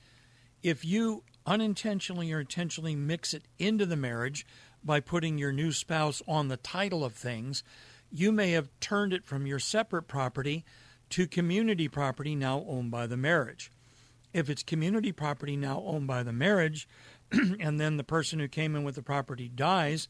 If 0.63 0.85
you 0.85 1.25
unintentionally 1.47 2.33
or 2.33 2.41
intentionally 2.41 2.95
mix 2.95 3.33
it 3.33 3.45
into 3.59 3.87
the 3.87 3.97
marriage 3.97 4.47
by 4.85 5.01
putting 5.01 5.39
your 5.39 5.53
new 5.53 5.73
spouse 5.73 6.23
on 6.29 6.49
the 6.49 6.59
title 6.59 7.03
of 7.03 7.15
things, 7.15 7.65
you 8.11 8.31
may 8.31 8.51
have 8.51 8.69
turned 8.79 9.15
it 9.15 9.25
from 9.25 9.47
your 9.47 9.59
separate 9.59 10.03
property 10.03 10.65
to 11.11 11.27
community 11.27 11.89
property 11.89 12.35
now 12.35 12.65
owned 12.67 12.91
by 12.91 13.07
the 13.07 13.17
marriage. 13.17 13.71
If 14.33 14.49
it's 14.49 14.63
community 14.63 15.13
property 15.13 15.57
now 15.57 15.83
owned 15.85 16.07
by 16.07 16.23
the 16.23 16.33
marriage, 16.33 16.89
and 17.33 17.81
then 17.81 17.97
the 17.97 18.05
person 18.05 18.39
who 18.39 18.49
came 18.49 18.77
in 18.77 18.85
with 18.85 18.95
the 18.95 19.03
property 19.03 19.49
dies, 19.49 20.09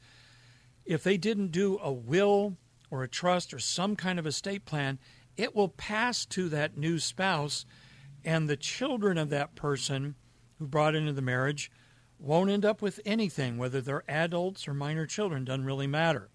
if 0.85 1.03
they 1.03 1.17
didn't 1.17 1.53
do 1.53 1.79
a 1.83 1.93
will 1.93 2.57
or 2.91 3.03
a 3.03 3.09
trust 3.09 3.55
or 3.55 3.59
some 3.59 3.97
kind 3.97 4.19
of 4.19 4.27
estate 4.27 4.65
plan, 4.65 4.99
it 5.37 5.55
will 5.55 5.69
pass 5.69 6.27
to 6.27 6.49
that 6.51 6.77
new 6.77 6.99
spouse, 6.99 7.65
and 8.25 8.49
the 8.49 8.57
children 8.57 9.17
of 9.17 9.31
that 9.31 9.55
person 9.55 10.15
who 10.59 10.67
brought 10.67 10.95
into 10.95 11.13
the 11.13 11.23
marriage 11.23 11.71
won't 12.19 12.51
end 12.51 12.65
up 12.65 12.83
with 12.83 13.01
anything, 13.07 13.57
whether 13.57 13.81
they're 13.81 14.05
adults 14.07 14.69
or 14.69 14.75
minor 14.75 15.07
children, 15.07 15.45
doesn't 15.45 15.65
really 15.65 15.87
matter. 15.87 16.29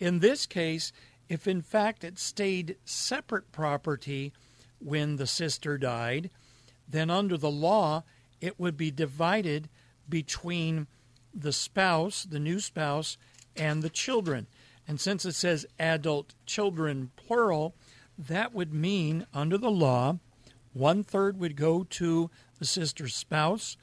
In 0.00 0.18
this 0.18 0.46
case, 0.46 0.92
if 1.28 1.46
in 1.46 1.62
fact 1.62 2.04
it 2.04 2.18
stayed 2.18 2.76
separate 2.84 3.50
property 3.52 4.32
when 4.78 5.16
the 5.16 5.26
sister 5.26 5.78
died, 5.78 6.30
then 6.88 7.10
under 7.10 7.36
the 7.36 7.50
law 7.50 8.02
it 8.40 8.58
would 8.60 8.76
be 8.76 8.90
divided 8.90 9.68
between 10.08 10.86
the 11.32 11.52
spouse, 11.52 12.24
the 12.24 12.38
new 12.38 12.60
spouse, 12.60 13.16
and 13.56 13.82
the 13.82 13.90
children. 13.90 14.46
And 14.86 15.00
since 15.00 15.24
it 15.24 15.34
says 15.34 15.66
adult 15.78 16.34
children 16.46 17.10
plural, 17.16 17.74
that 18.18 18.52
would 18.52 18.72
mean 18.72 19.26
under 19.32 19.56
the 19.56 19.70
law, 19.70 20.18
one 20.72 21.02
third 21.02 21.38
would 21.38 21.56
go 21.56 21.84
to 21.84 22.30
the 22.58 22.66
sister's 22.66 23.14
spouse, 23.14 23.76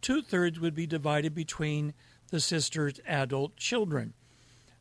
two 0.00 0.22
thirds 0.22 0.58
would 0.58 0.74
be 0.74 0.86
divided 0.86 1.34
between 1.34 1.92
the 2.30 2.40
sister's 2.40 3.00
adult 3.06 3.56
children. 3.56 4.14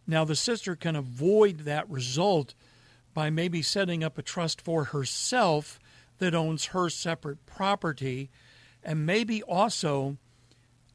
Now, 0.08 0.24
the 0.24 0.36
sister 0.36 0.76
can 0.76 0.96
avoid 0.96 1.60
that 1.60 1.90
result 1.90 2.54
by 3.14 3.30
maybe 3.30 3.62
setting 3.62 4.04
up 4.04 4.18
a 4.18 4.22
trust 4.22 4.62
for 4.62 4.86
herself 4.86 5.80
that 6.20 6.36
owns 6.36 6.66
her 6.66 6.90
separate 6.90 7.46
property, 7.46 8.30
and 8.84 9.06
maybe 9.06 9.42
also 9.44 10.18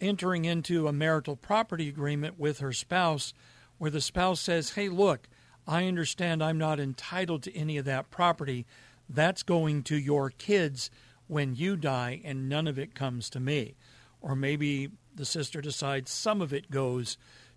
entering 0.00 0.44
into 0.44 0.86
a 0.86 0.92
marital 0.92 1.36
property 1.36 1.88
agreement 1.88 2.38
with 2.38 2.60
her 2.60 2.72
spouse 2.72 3.34
where 3.78 3.90
the 3.90 4.00
spouse 4.00 4.40
says, 4.40 4.70
Hey, 4.70 4.88
look, 4.88 5.28
I 5.66 5.86
understand 5.86 6.42
I'm 6.42 6.58
not 6.58 6.80
entitled 6.80 7.42
to 7.44 7.56
any 7.56 7.76
of 7.78 7.84
that 7.86 8.10
property. 8.10 8.66
That's 9.08 9.42
going 9.42 9.82
to 9.84 9.96
your 9.96 10.30
kids 10.30 10.90
when 11.26 11.54
you 11.54 11.76
die, 11.76 12.20
and 12.24 12.48
none 12.48 12.66
of 12.66 12.78
it 12.78 12.94
comes 12.94 13.30
to 13.30 13.40
me. 13.40 13.74
Or 14.20 14.34
maybe 14.34 14.90
the 15.14 15.24
sister 15.24 15.60
decides 15.60 16.10
some 16.10 16.40
of 16.40 16.52
it 16.52 16.70
goes 16.70 17.16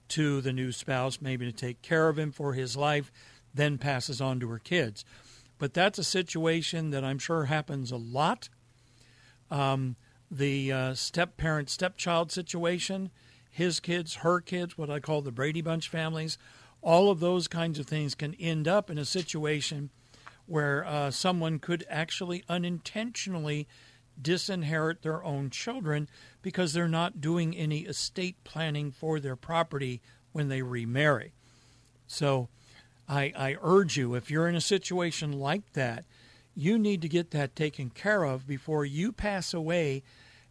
to 0.10 0.42
the 0.42 0.54
new 0.54 0.72
spouse, 0.72 1.20
maybe 1.22 1.46
to 1.46 1.52
take 1.52 1.82
care 1.82 2.10
of 2.10 2.20
him 2.20 2.32
for 2.32 2.54
his 2.54 2.76
life, 2.76 3.12
then 3.54 3.78
passes 3.78 4.22
on 4.22 4.40
to 4.40 4.50
her 4.50 4.60
kids. 4.60 5.06
But 5.60 5.74
that's 5.74 6.00
a 6.00 6.04
situation 6.04 6.90
that 6.90 7.04
I'm 7.04 7.20
sure 7.20 7.46
happens 7.46 7.92
a 7.92 7.98
lot. 7.98 8.50
Um, 9.50 9.96
the 10.30 10.72
uh, 10.72 10.94
step 10.96 11.38
parent 11.38 11.70
stepchild 11.70 12.32
situation, 12.32 13.12
his 13.50 13.80
kids, 13.80 14.16
her 14.16 14.42
kids, 14.42 14.78
what 14.78 14.90
I 14.90 15.00
call 15.00 15.22
the 15.22 15.32
Brady 15.32 15.62
Bunch 15.62 15.88
families, 15.88 16.38
all 16.82 17.10
of 17.10 17.20
those 17.20 17.48
kinds 17.48 17.80
of 17.80 17.86
things 17.86 18.16
can 18.16 18.34
end 18.36 18.68
up 18.68 18.90
in 18.90 18.98
a 18.98 19.06
situation 19.06 19.90
where 20.46 20.86
uh, 20.86 21.12
someone 21.12 21.60
could 21.60 21.86
actually 21.90 22.44
unintentionally 22.50 23.68
disinherit 24.22 25.02
their 25.02 25.24
own 25.24 25.50
children 25.50 26.08
because 26.42 26.74
they're 26.74 26.88
not 26.88 27.22
doing 27.22 27.56
any 27.56 27.82
estate 27.82 28.36
planning 28.44 28.92
for 28.92 29.20
their 29.20 29.36
property 29.36 30.02
when 30.32 30.50
they 30.50 30.62
remarry. 30.62 31.34
So 32.08 32.50
I, 33.08 33.34
I 33.36 33.58
urge 33.62 33.98
you, 33.98 34.16
if 34.16 34.30
you're 34.30 34.48
in 34.48 34.56
a 34.56 34.62
situation 34.62 35.34
like 35.34 35.74
that, 35.74 36.06
you 36.56 36.78
need 36.78 37.02
to 37.02 37.10
get 37.10 37.32
that 37.32 37.56
taken 37.56 37.90
care 37.90 38.24
of 38.24 38.48
before 38.48 38.86
you 38.86 39.12
pass 39.12 39.54
away 39.54 40.04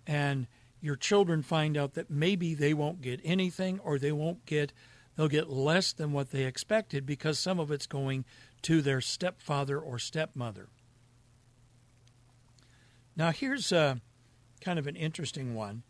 and 0.06 0.46
your 0.80 0.96
children 0.96 1.42
find 1.42 1.76
out 1.76 1.94
that 1.94 2.10
maybe 2.10 2.54
they 2.54 2.74
won't 2.74 3.00
get 3.00 3.20
anything 3.22 3.78
or 3.80 3.98
they 3.98 4.12
won't 4.12 4.44
get 4.46 4.72
they'll 5.16 5.28
get 5.28 5.48
less 5.48 5.92
than 5.92 6.12
what 6.12 6.30
they 6.30 6.44
expected 6.44 7.06
because 7.06 7.38
some 7.38 7.60
of 7.60 7.70
it's 7.70 7.86
going 7.86 8.24
to 8.62 8.80
their 8.80 9.00
stepfather 9.00 9.78
or 9.78 9.98
stepmother. 9.98 10.68
Now, 13.16 13.30
here's 13.30 13.72
a, 13.72 14.00
kind 14.60 14.78
of 14.78 14.86
an 14.86 14.96
interesting 14.96 15.54
one. 15.54 15.82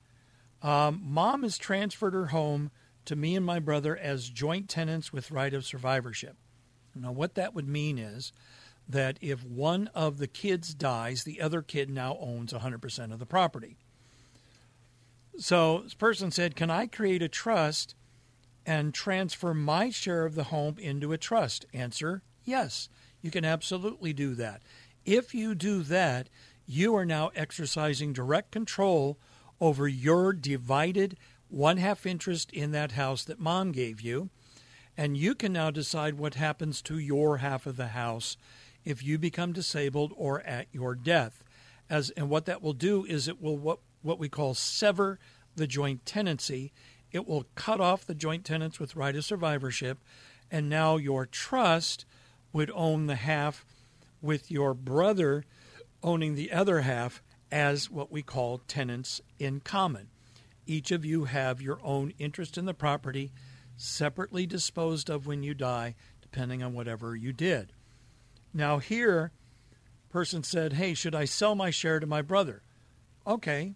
Um, 0.63 1.01
Mom 1.05 1.43
has 1.43 1.59
transferred 1.59 2.15
her 2.15 2.27
home 2.27 2.71
to 3.05 3.17
me 3.17 3.37
and 3.37 3.45
my 3.45 3.59
brother 3.59 3.97
as 3.97 4.29
joint 4.29 4.69
tenants 4.69 5.13
with 5.13 5.31
right 5.31 5.53
of 5.53 5.65
survivorship. 5.65 6.37
Now, 6.95 7.13
what 7.13 7.35
that 7.35 7.55
would 7.55 7.69
mean 7.69 7.99
is 7.99 8.33
that 8.89 9.19
if 9.21 9.45
one 9.45 9.89
of 9.95 10.19
the 10.19 10.27
kids 10.27 10.75
dies, 10.75 11.25
the 11.25 11.41
other 11.41 11.63
kid 11.63 11.91
now 11.91 12.17
owns 12.21 12.53
100% 12.53 13.13
of 13.13 13.19
the 13.19 13.27
property. 13.27 13.77
So, 15.39 15.81
this 15.81 15.95
person 15.95 16.31
said, 16.31 16.57
Can 16.57 16.71
I 16.71 16.87
create 16.87 17.23
a 17.23 17.29
trust 17.29 17.95
and 18.67 18.93
transfer 18.93 19.55
my 19.55 19.91
share 19.91 20.27
of 20.27 20.35
the 20.35 20.45
home 20.45 20.77
into 20.79 21.13
a 21.13 21.19
trust? 21.19 21.65
Answer 21.73 22.23
Yes, 22.45 22.89
you 23.21 23.31
can 23.31 23.45
absolutely 23.45 24.13
do 24.13 24.35
that. 24.35 24.63
If 25.05 25.35
you 25.35 25.55
do 25.55 25.83
that, 25.85 26.29
you 26.73 26.95
are 26.97 27.05
now 27.05 27.31
exercising 27.35 28.13
direct 28.13 28.51
control 28.51 29.19
over 29.61 29.87
your 29.87 30.33
divided 30.33 31.17
one 31.49 31.77
half 31.77 32.07
interest 32.07 32.51
in 32.53 32.73
that 32.73 32.93
house 32.93 33.25
that 33.25 33.39
mom 33.39 33.73
gave 33.73 34.01
you. 34.01 34.31
And 34.97 35.17
you 35.17 35.35
can 35.35 35.53
now 35.53 35.71
decide 35.71 36.15
what 36.15 36.35
happens 36.35 36.81
to 36.83 36.99
your 36.99 37.39
half 37.39 37.67
of 37.67 37.77
the 37.77 37.89
house 37.89 38.37
if 38.85 39.03
you 39.03 39.19
become 39.19 39.53
disabled 39.53 40.13
or 40.17 40.41
at 40.43 40.67
your 40.73 40.95
death. 40.95 41.45
As 41.91 42.11
and 42.11 42.31
what 42.31 42.47
that 42.47 42.63
will 42.63 42.73
do 42.73 43.05
is 43.05 43.29
it 43.29 43.41
will 43.41 43.59
what 43.59 43.81
what 44.01 44.19
we 44.19 44.29
call 44.29 44.55
sever 44.55 45.19
the 45.55 45.67
joint 45.67 46.07
tenancy. 46.07 46.73
It 47.11 47.27
will 47.27 47.47
cut 47.55 47.81
off 47.81 48.07
the 48.07 48.15
joint 48.15 48.45
tenants 48.45 48.81
with 48.81 48.97
right 48.97 49.15
of 49.15 49.25
survivorship, 49.25 49.99
and 50.51 50.69
now 50.69 50.97
your 50.97 51.27
trust 51.27 52.07
would 52.53 52.71
own 52.75 53.07
the 53.07 53.17
half 53.17 53.65
with 54.23 54.51
your 54.51 54.73
brother 54.73 55.45
owning 56.03 56.35
the 56.35 56.53
other 56.53 56.81
half 56.81 57.23
as 57.51 57.91
what 57.91 58.11
we 58.11 58.23
call 58.23 58.59
tenants 58.59 59.21
in 59.39 59.61
common. 59.61 60.09
Each 60.67 60.91
of 60.91 61.05
you 61.05 61.25
have 61.25 61.61
your 61.61 61.79
own 61.83 62.13
interest 62.19 62.57
in 62.57 62.65
the 62.65 62.75
property, 62.75 63.33
separately 63.77 64.47
disposed 64.47 65.11
of 65.11 65.27
when 65.27 65.43
you 65.43 65.55
die, 65.55 65.95
depending 66.21 66.63
on 66.63 66.73
whatever 66.73 67.15
you 67.15 67.33
did. 67.33 67.73
Now 68.55 68.79
here, 68.79 69.33
person 70.09 70.43
said, 70.43 70.75
"Hey, 70.75 70.95
should 70.95 71.15
I 71.15 71.25
sell 71.25 71.55
my 71.55 71.71
share 71.71 72.01
to 72.01 72.07
my 72.07 72.23
brother?" 72.23 72.63
Okay. 73.27 73.75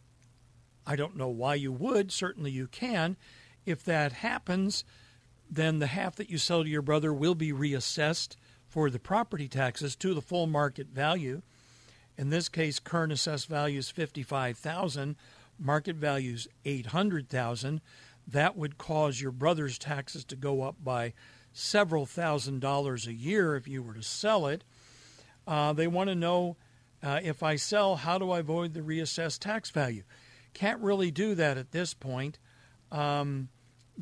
I 0.87 0.95
don't 0.95 1.17
know 1.17 1.29
why 1.29 1.57
you 1.57 1.73
would. 1.73 2.13
Certainly 2.13 2.53
you 2.53 2.69
can. 2.69 3.17
If 3.65 3.83
that 3.85 4.13
happens, 4.13 4.85
then 5.51 5.81
the 5.81 5.89
half 5.89 6.15
that 6.17 6.31
you 6.31 6.39
sell 6.39 6.63
to 6.63 6.69
your 6.69 6.83
brother 6.83 7.13
will 7.13 7.35
be 7.35 7.53
reassessed 7.53 8.37
for 8.69 8.91
the 8.91 8.99
property 9.01 9.49
taxes 9.49 9.97
to 9.97 10.15
the 10.15 10.23
full 10.23 10.47
market 10.47 10.89
value. 10.89 11.43
In 12.19 12.31
this 12.31 12.49
case, 12.49 12.79
current 12.79 13.13
assessed 13.13 13.49
value 13.49 13.79
is 13.79 13.91
55,000, 13.91 15.17
market 15.59 15.97
value 15.97 16.35
is 16.35 16.49
800,000. 16.65 17.81
That 18.27 18.57
would 18.57 18.79
cause 18.79 19.21
your 19.21 19.33
brother's 19.33 19.79
taxes 19.79 20.25
to 20.27 20.37
go 20.37 20.63
up 20.63 20.77
by 20.83 21.13
several 21.53 22.05
thousand 22.05 22.61
dollars 22.61 23.07
a 23.07 23.13
year 23.13 23.57
if 23.57 23.67
you 23.67 23.83
were 23.83 23.95
to 23.95 24.03
sell 24.03 24.47
it. 24.47 24.65
Uh, 25.47 25.73
they 25.73 25.87
want 25.87 26.11
to 26.11 26.15
know 26.15 26.57
uh, 27.03 27.21
if 27.23 27.43
I 27.43 27.57
sell, 27.57 27.97
how 27.97 28.19
do 28.19 28.31
I 28.31 28.41
avoid 28.41 28.75
the 28.75 28.81
reassessed 28.81 29.39
tax 29.39 29.71
value? 29.71 30.03
Can't 30.55 30.81
really 30.81 31.11
do 31.11 31.35
that 31.35 31.57
at 31.57 31.71
this 31.71 31.95
point 31.95 32.39
um, 32.91 33.49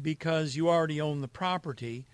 because 0.00 0.57
you 0.57 0.68
already 0.68 1.00
own 1.00 1.20
the 1.20 1.29
property. 1.29 2.07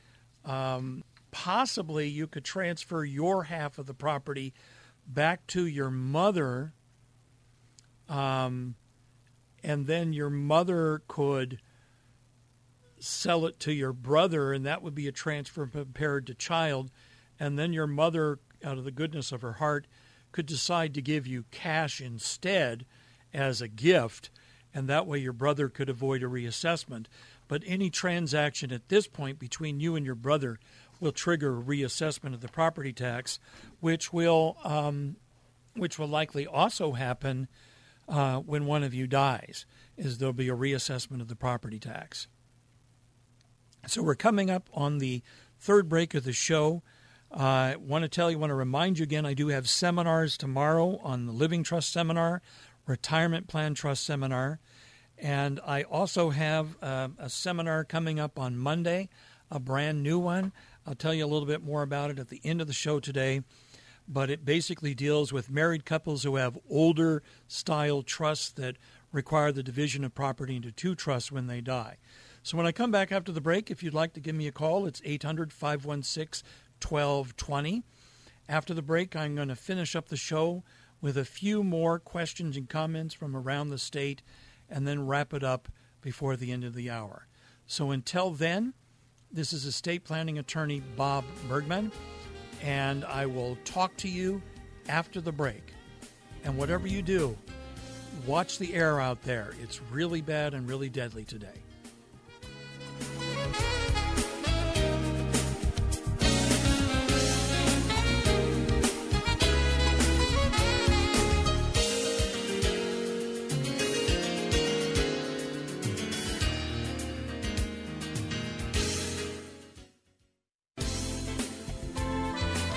Um, 0.44 1.04
possibly 1.30 2.08
you 2.08 2.26
could 2.26 2.44
transfer 2.44 3.04
your 3.04 3.44
half 3.44 3.78
of 3.78 3.86
the 3.86 3.94
property 3.94 4.52
back 5.06 5.46
to 5.48 5.66
your 5.66 5.90
mother, 5.90 6.72
um, 8.08 8.74
and 9.62 9.86
then 9.86 10.12
your 10.12 10.30
mother 10.30 11.02
could 11.08 11.60
sell 12.98 13.46
it 13.46 13.58
to 13.60 13.72
your 13.72 13.92
brother, 13.92 14.52
and 14.52 14.64
that 14.66 14.82
would 14.82 14.94
be 14.94 15.08
a 15.08 15.12
transfer 15.12 15.66
from 15.66 15.86
parent 15.86 16.26
to 16.26 16.34
child. 16.34 16.90
And 17.38 17.58
then 17.58 17.72
your 17.72 17.86
mother, 17.86 18.38
out 18.62 18.78
of 18.78 18.84
the 18.84 18.90
goodness 18.90 19.32
of 19.32 19.42
her 19.42 19.54
heart, 19.54 19.86
could 20.32 20.46
decide 20.46 20.94
to 20.94 21.02
give 21.02 21.26
you 21.26 21.44
cash 21.50 22.00
instead 22.00 22.84
as 23.32 23.60
a 23.60 23.68
gift, 23.68 24.30
and 24.72 24.88
that 24.88 25.06
way 25.06 25.18
your 25.18 25.32
brother 25.32 25.68
could 25.68 25.88
avoid 25.88 26.22
a 26.22 26.26
reassessment. 26.26 27.06
But 27.48 27.62
any 27.66 27.90
transaction 27.90 28.70
at 28.70 28.88
this 28.88 29.08
point 29.08 29.38
between 29.38 29.80
you 29.80 29.96
and 29.96 30.06
your 30.06 30.14
brother 30.14 30.58
will 31.00 31.12
trigger 31.12 31.52
reassessment 31.52 32.34
of 32.34 32.40
the 32.40 32.48
property 32.48 32.92
tax, 32.92 33.40
which 33.80 34.12
will 34.12 34.56
um, 34.64 35.16
which 35.74 35.98
will 35.98 36.08
likely 36.08 36.46
also 36.46 36.92
happen 36.92 37.48
uh, 38.08 38.38
when 38.38 38.66
one 38.66 38.82
of 38.82 38.92
you 38.94 39.06
dies. 39.06 39.66
Is 39.96 40.18
there'll 40.18 40.32
be 40.32 40.48
a 40.48 40.56
reassessment 40.56 41.20
of 41.20 41.28
the 41.28 41.36
property 41.36 41.78
tax. 41.78 42.28
So 43.86 44.02
we're 44.02 44.14
coming 44.14 44.50
up 44.50 44.68
on 44.74 44.98
the 44.98 45.22
third 45.58 45.88
break 45.88 46.14
of 46.14 46.24
the 46.24 46.32
show. 46.32 46.82
I 47.32 47.74
uh, 47.74 47.78
want 47.78 48.02
to 48.02 48.08
tell 48.08 48.30
you, 48.30 48.38
want 48.38 48.50
to 48.50 48.54
remind 48.54 48.98
you 48.98 49.04
again, 49.04 49.24
I 49.24 49.34
do 49.34 49.48
have 49.48 49.68
seminars 49.68 50.36
tomorrow 50.36 50.98
on 51.02 51.26
the 51.26 51.32
Living 51.32 51.62
Trust 51.62 51.92
Seminar, 51.92 52.42
Retirement 52.86 53.46
Plan 53.46 53.74
Trust 53.74 54.04
Seminar, 54.04 54.58
and 55.16 55.60
I 55.64 55.82
also 55.84 56.30
have 56.30 56.76
uh, 56.82 57.08
a 57.18 57.30
seminar 57.30 57.84
coming 57.84 58.18
up 58.18 58.38
on 58.38 58.56
Monday, 58.56 59.08
a 59.50 59.60
brand 59.60 60.02
new 60.02 60.18
one. 60.18 60.52
I'll 60.90 60.96
tell 60.96 61.14
you 61.14 61.24
a 61.24 61.28
little 61.28 61.46
bit 61.46 61.62
more 61.62 61.82
about 61.82 62.10
it 62.10 62.18
at 62.18 62.30
the 62.30 62.40
end 62.42 62.60
of 62.60 62.66
the 62.66 62.72
show 62.72 62.98
today, 62.98 63.42
but 64.08 64.28
it 64.28 64.44
basically 64.44 64.92
deals 64.92 65.32
with 65.32 65.48
married 65.48 65.84
couples 65.84 66.24
who 66.24 66.34
have 66.34 66.58
older 66.68 67.22
style 67.46 68.02
trusts 68.02 68.50
that 68.54 68.74
require 69.12 69.52
the 69.52 69.62
division 69.62 70.02
of 70.02 70.16
property 70.16 70.56
into 70.56 70.72
two 70.72 70.96
trusts 70.96 71.30
when 71.30 71.46
they 71.46 71.60
die. 71.60 71.98
So 72.42 72.56
when 72.56 72.66
I 72.66 72.72
come 72.72 72.90
back 72.90 73.12
after 73.12 73.30
the 73.30 73.40
break, 73.40 73.70
if 73.70 73.84
you'd 73.84 73.94
like 73.94 74.14
to 74.14 74.20
give 74.20 74.34
me 74.34 74.48
a 74.48 74.52
call, 74.52 74.84
it's 74.84 75.00
800 75.04 75.52
516 75.52 76.44
1220. 76.82 77.84
After 78.48 78.74
the 78.74 78.82
break, 78.82 79.14
I'm 79.14 79.36
going 79.36 79.46
to 79.46 79.54
finish 79.54 79.94
up 79.94 80.08
the 80.08 80.16
show 80.16 80.64
with 81.00 81.16
a 81.16 81.24
few 81.24 81.62
more 81.62 82.00
questions 82.00 82.56
and 82.56 82.68
comments 82.68 83.14
from 83.14 83.36
around 83.36 83.68
the 83.68 83.78
state 83.78 84.22
and 84.68 84.88
then 84.88 85.06
wrap 85.06 85.32
it 85.32 85.44
up 85.44 85.68
before 86.00 86.34
the 86.34 86.50
end 86.50 86.64
of 86.64 86.74
the 86.74 86.90
hour. 86.90 87.28
So 87.64 87.92
until 87.92 88.30
then, 88.30 88.74
this 89.32 89.52
is 89.52 89.64
estate 89.64 90.04
planning 90.04 90.38
attorney 90.38 90.80
Bob 90.96 91.24
Bergman, 91.48 91.92
and 92.62 93.04
I 93.04 93.26
will 93.26 93.56
talk 93.64 93.96
to 93.98 94.08
you 94.08 94.42
after 94.88 95.20
the 95.20 95.32
break. 95.32 95.72
And 96.44 96.56
whatever 96.56 96.86
you 96.86 97.02
do, 97.02 97.36
watch 98.26 98.58
the 98.58 98.74
air 98.74 99.00
out 99.00 99.22
there. 99.22 99.52
It's 99.62 99.80
really 99.90 100.20
bad 100.20 100.54
and 100.54 100.68
really 100.68 100.88
deadly 100.88 101.24
today. 101.24 101.62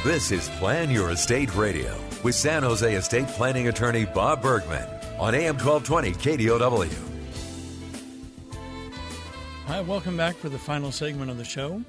This 0.04 0.34
is 0.34 0.50
Plan 0.60 0.92
Your 0.92 1.12
Estate 1.12 1.56
Radio 1.56 1.98
with 2.24 2.36
San 2.36 2.64
Jose 2.64 2.94
estate 2.94 3.26
planning 3.30 3.70
attorney 3.70 4.04
Bob 4.04 4.42
Bergman 4.42 4.86
on 5.18 5.34
AM 5.34 5.56
1220 5.56 6.12
KDOW. 6.12 6.94
Hi, 9.68 9.80
welcome 9.80 10.18
back 10.18 10.36
for 10.36 10.50
the 10.50 10.60
final 10.60 10.92
segment 10.92 11.32
of 11.32 11.38
the 11.38 11.46
show. 11.46 11.82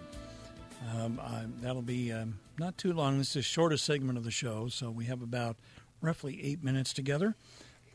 Um, 0.94 1.18
I, 1.20 1.46
that'll 1.61 1.83
be 1.83 2.12
um, 2.12 2.38
not 2.57 2.79
too 2.79 2.92
long. 2.92 3.18
This 3.18 3.31
is 3.31 3.35
the 3.35 3.42
shortest 3.42 3.85
segment 3.85 4.16
of 4.16 4.22
the 4.22 4.31
show, 4.31 4.68
so 4.68 4.92
we 4.92 5.07
have 5.07 5.20
about 5.20 5.57
roughly 6.00 6.40
eight 6.40 6.62
minutes 6.62 6.92
together. 6.92 7.35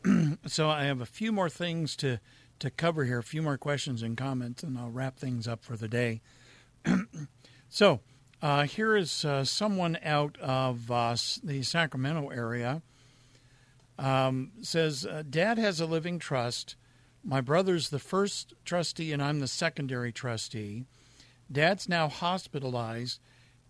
so 0.46 0.68
I 0.68 0.84
have 0.84 1.00
a 1.00 1.06
few 1.06 1.32
more 1.32 1.48
things 1.48 1.96
to, 1.96 2.20
to 2.58 2.68
cover 2.68 3.06
here, 3.06 3.20
a 3.20 3.22
few 3.22 3.40
more 3.40 3.56
questions 3.56 4.02
and 4.02 4.18
comments, 4.18 4.62
and 4.62 4.76
I'll 4.76 4.90
wrap 4.90 5.16
things 5.16 5.48
up 5.48 5.64
for 5.64 5.78
the 5.78 5.88
day. 5.88 6.20
so, 7.70 8.00
uh, 8.42 8.64
here 8.64 8.96
is 8.96 9.24
uh, 9.24 9.44
someone 9.44 9.98
out 10.02 10.38
of 10.40 10.90
uh, 10.90 11.16
the 11.42 11.62
Sacramento 11.62 12.28
area. 12.28 12.82
Um, 13.98 14.52
says, 14.62 15.04
uh, 15.04 15.22
Dad 15.28 15.58
has 15.58 15.78
a 15.78 15.86
living 15.86 16.18
trust. 16.18 16.76
My 17.22 17.42
brother's 17.42 17.90
the 17.90 17.98
first 17.98 18.54
trustee, 18.64 19.12
and 19.12 19.22
I'm 19.22 19.40
the 19.40 19.46
secondary 19.46 20.10
trustee. 20.10 20.84
Dad's 21.52 21.88
now 21.88 22.08
hospitalized, 22.08 23.20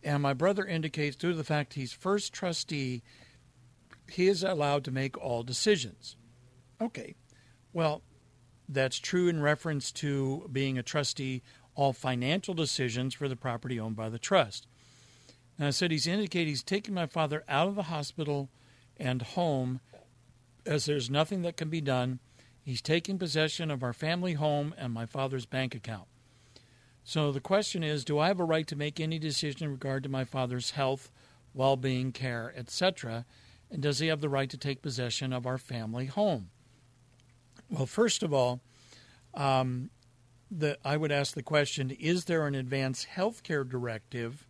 and 0.04 0.22
my 0.22 0.35
brother 0.35 0.64
indicates, 0.64 1.16
due 1.16 1.33
to 1.33 1.37
the 1.37 1.42
fact 1.42 1.74
he's 1.74 1.92
first 1.92 2.33
trustee, 2.33 3.02
he 4.09 4.28
is 4.28 4.44
allowed 4.44 4.85
to 4.85 4.92
make 4.92 5.18
all 5.18 5.42
decisions. 5.42 6.16
Okay, 6.80 7.16
well, 7.72 8.02
that's 8.68 8.98
true 8.98 9.26
in 9.26 9.42
reference 9.42 9.90
to 9.90 10.48
being 10.52 10.78
a 10.78 10.83
trustee 10.83 11.42
all 11.74 11.92
financial 11.92 12.54
decisions 12.54 13.14
for 13.14 13.28
the 13.28 13.37
property 13.37 13.78
owned 13.78 13.96
by 13.96 14.09
the 14.09 14.18
trust. 14.18 14.66
And 15.59 15.66
I 15.66 15.70
said, 15.70 15.90
He's 15.90 16.06
indicated 16.06 16.48
he's 16.48 16.62
taking 16.62 16.94
my 16.94 17.06
father 17.06 17.44
out 17.48 17.68
of 17.68 17.74
the 17.74 17.85
hospital 17.85 18.48
and 18.96 19.22
home 19.22 19.80
as 20.66 20.85
there's 20.87 21.11
nothing 21.11 21.42
that 21.42 21.56
can 21.56 21.68
be 21.68 21.80
done. 21.80 22.20
He's 22.62 22.83
taking 22.83 23.18
possession 23.18 23.70
of 23.70 23.83
our 23.83 23.92
family 23.92 24.35
home 24.35 24.74
and 24.76 24.92
my 24.92 25.06
father's 25.06 25.46
bank 25.46 25.74
account. 25.74 26.06
So 27.02 27.33
the 27.33 27.40
question 27.40 27.83
is 27.83 28.04
do 28.04 28.18
I 28.18 28.28
have 28.28 28.40
a 28.40 28.44
right 28.44 28.66
to 28.66 28.76
make 28.76 29.00
any 29.00 29.18
decision 29.18 29.64
in 29.64 29.70
regard 29.70 30.02
to 30.04 30.09
my 30.09 30.24
father's 30.24 30.72
health, 30.72 31.11
well 31.54 31.76
being, 31.76 32.12
care, 32.12 32.52
etc.? 32.56 33.24
And 33.70 33.83
does 33.83 33.98
he 33.98 34.09
have 34.09 34.20
the 34.20 34.28
right 34.28 34.50
to 34.50 34.59
take 34.59 34.83
possession 34.83 35.33
of 35.33 35.46
our 35.46 35.59
family 35.59 36.06
home? 36.06 36.50
Well, 37.70 37.87
first 37.87 38.22
of 38.22 38.33
all, 38.35 38.61
um, 39.35 39.90
the, 40.50 40.78
I 40.84 40.96
would 40.96 41.12
ask 41.12 41.34
the 41.34 41.42
question 41.42 41.90
Is 41.90 42.24
there 42.24 42.46
an 42.46 42.54
advance 42.54 43.04
health 43.04 43.42
care 43.42 43.64
directive 43.64 44.46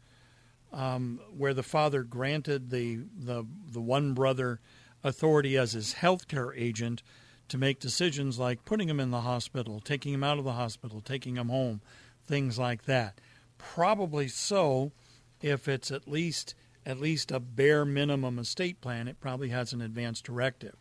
um, 0.73 1.21
where 1.37 1.55
the 1.55 1.63
father 1.63 2.03
granted 2.03 2.71
the, 2.71 3.01
the, 3.19 3.47
the 3.71 3.81
one 3.81 4.15
brother 4.15 4.61
authority 5.03 5.57
as 5.57 5.73
his 5.73 5.95
health 5.95 6.29
care 6.29 6.53
agent 6.55 7.03
to 7.49 7.59
make 7.59 7.81
decisions 7.81 8.39
like 8.39 8.65
putting 8.65 8.89
him 8.89 9.01
in 9.01 9.11
the 9.11 9.23
hospital, 9.23 9.81
taking 9.81 10.15
him 10.15 10.23
out 10.23 10.39
of 10.39 10.45
the 10.45 10.53
hospital, 10.53 11.01
taking 11.01 11.37
him 11.37 11.49
home, 11.49 11.81
things 12.27 12.59
like 12.59 12.85
that? 12.85 13.19
Probably 13.59 14.29
so 14.29 14.93
if 15.43 15.69
it's 15.69 15.91
at 15.91 16.09
least 16.09 16.55
at 16.87 16.99
least 16.99 17.31
a 17.31 17.39
bare 17.39 17.85
minimum 17.85 18.39
estate 18.39 18.81
plan, 18.81 19.07
it 19.07 19.21
probably 19.21 19.51
has 19.51 19.73
an 19.75 19.83
advance 19.83 20.23
directive. 20.23 20.77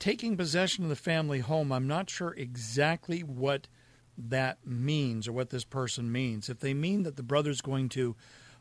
Taking 0.00 0.36
possession 0.36 0.82
of 0.82 0.90
the 0.90 0.96
family 0.96 1.38
home, 1.38 1.70
I'm 1.70 1.86
not 1.86 2.10
sure 2.10 2.34
exactly 2.36 3.20
what 3.20 3.68
that 4.16 4.58
means 4.66 5.26
or 5.26 5.32
what 5.32 5.50
this 5.50 5.64
person 5.64 6.10
means. 6.10 6.48
If 6.48 6.60
they 6.60 6.74
mean 6.74 7.02
that 7.02 7.16
the 7.16 7.22
brother's 7.22 7.60
going 7.60 7.88
to 7.90 8.16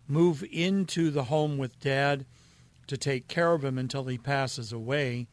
move 0.07 0.43
into 0.51 1.09
the 1.09 1.25
home 1.25 1.57
with 1.57 1.79
dad 1.79 2.25
to 2.87 2.97
take 2.97 3.27
care 3.27 3.53
of 3.53 3.63
him 3.63 3.77
until 3.77 4.05
he 4.05 4.17
passes 4.17 4.71
away, 4.71 5.27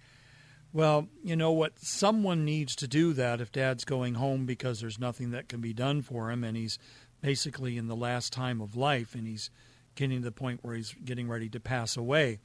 well, 0.73 1.09
you 1.25 1.35
know 1.35 1.53
what? 1.53 1.79
Someone 1.79 2.45
needs 2.45 2.77
to 2.77 2.87
do 2.87 3.13
that 3.15 3.41
if 3.41 3.51
dad's 3.51 3.85
going 3.85 4.15
home 4.15 4.45
because 4.45 4.81
there's 4.81 4.99
nothing 4.99 5.31
that 5.31 5.49
can 5.49 5.61
be 5.61 5.73
done 5.73 6.03
for 6.03 6.31
him 6.31 6.45
and 6.45 6.57
he's 6.57 6.79
basically 7.21 7.77
in 7.77 7.89
the 7.89 7.97
last 7.97 8.33
time 8.33 8.61
of 8.61 8.77
life 8.77 9.15
and 9.15 9.27
he's 9.27 9.51
getting 9.95 10.19
to 10.19 10.25
the 10.25 10.33
point 10.33 10.61
where 10.63 10.77
he's 10.77 10.95
getting 11.05 11.29
ready 11.29 11.49
to 11.49 11.59
pass 11.59 11.97
away. 11.97 12.39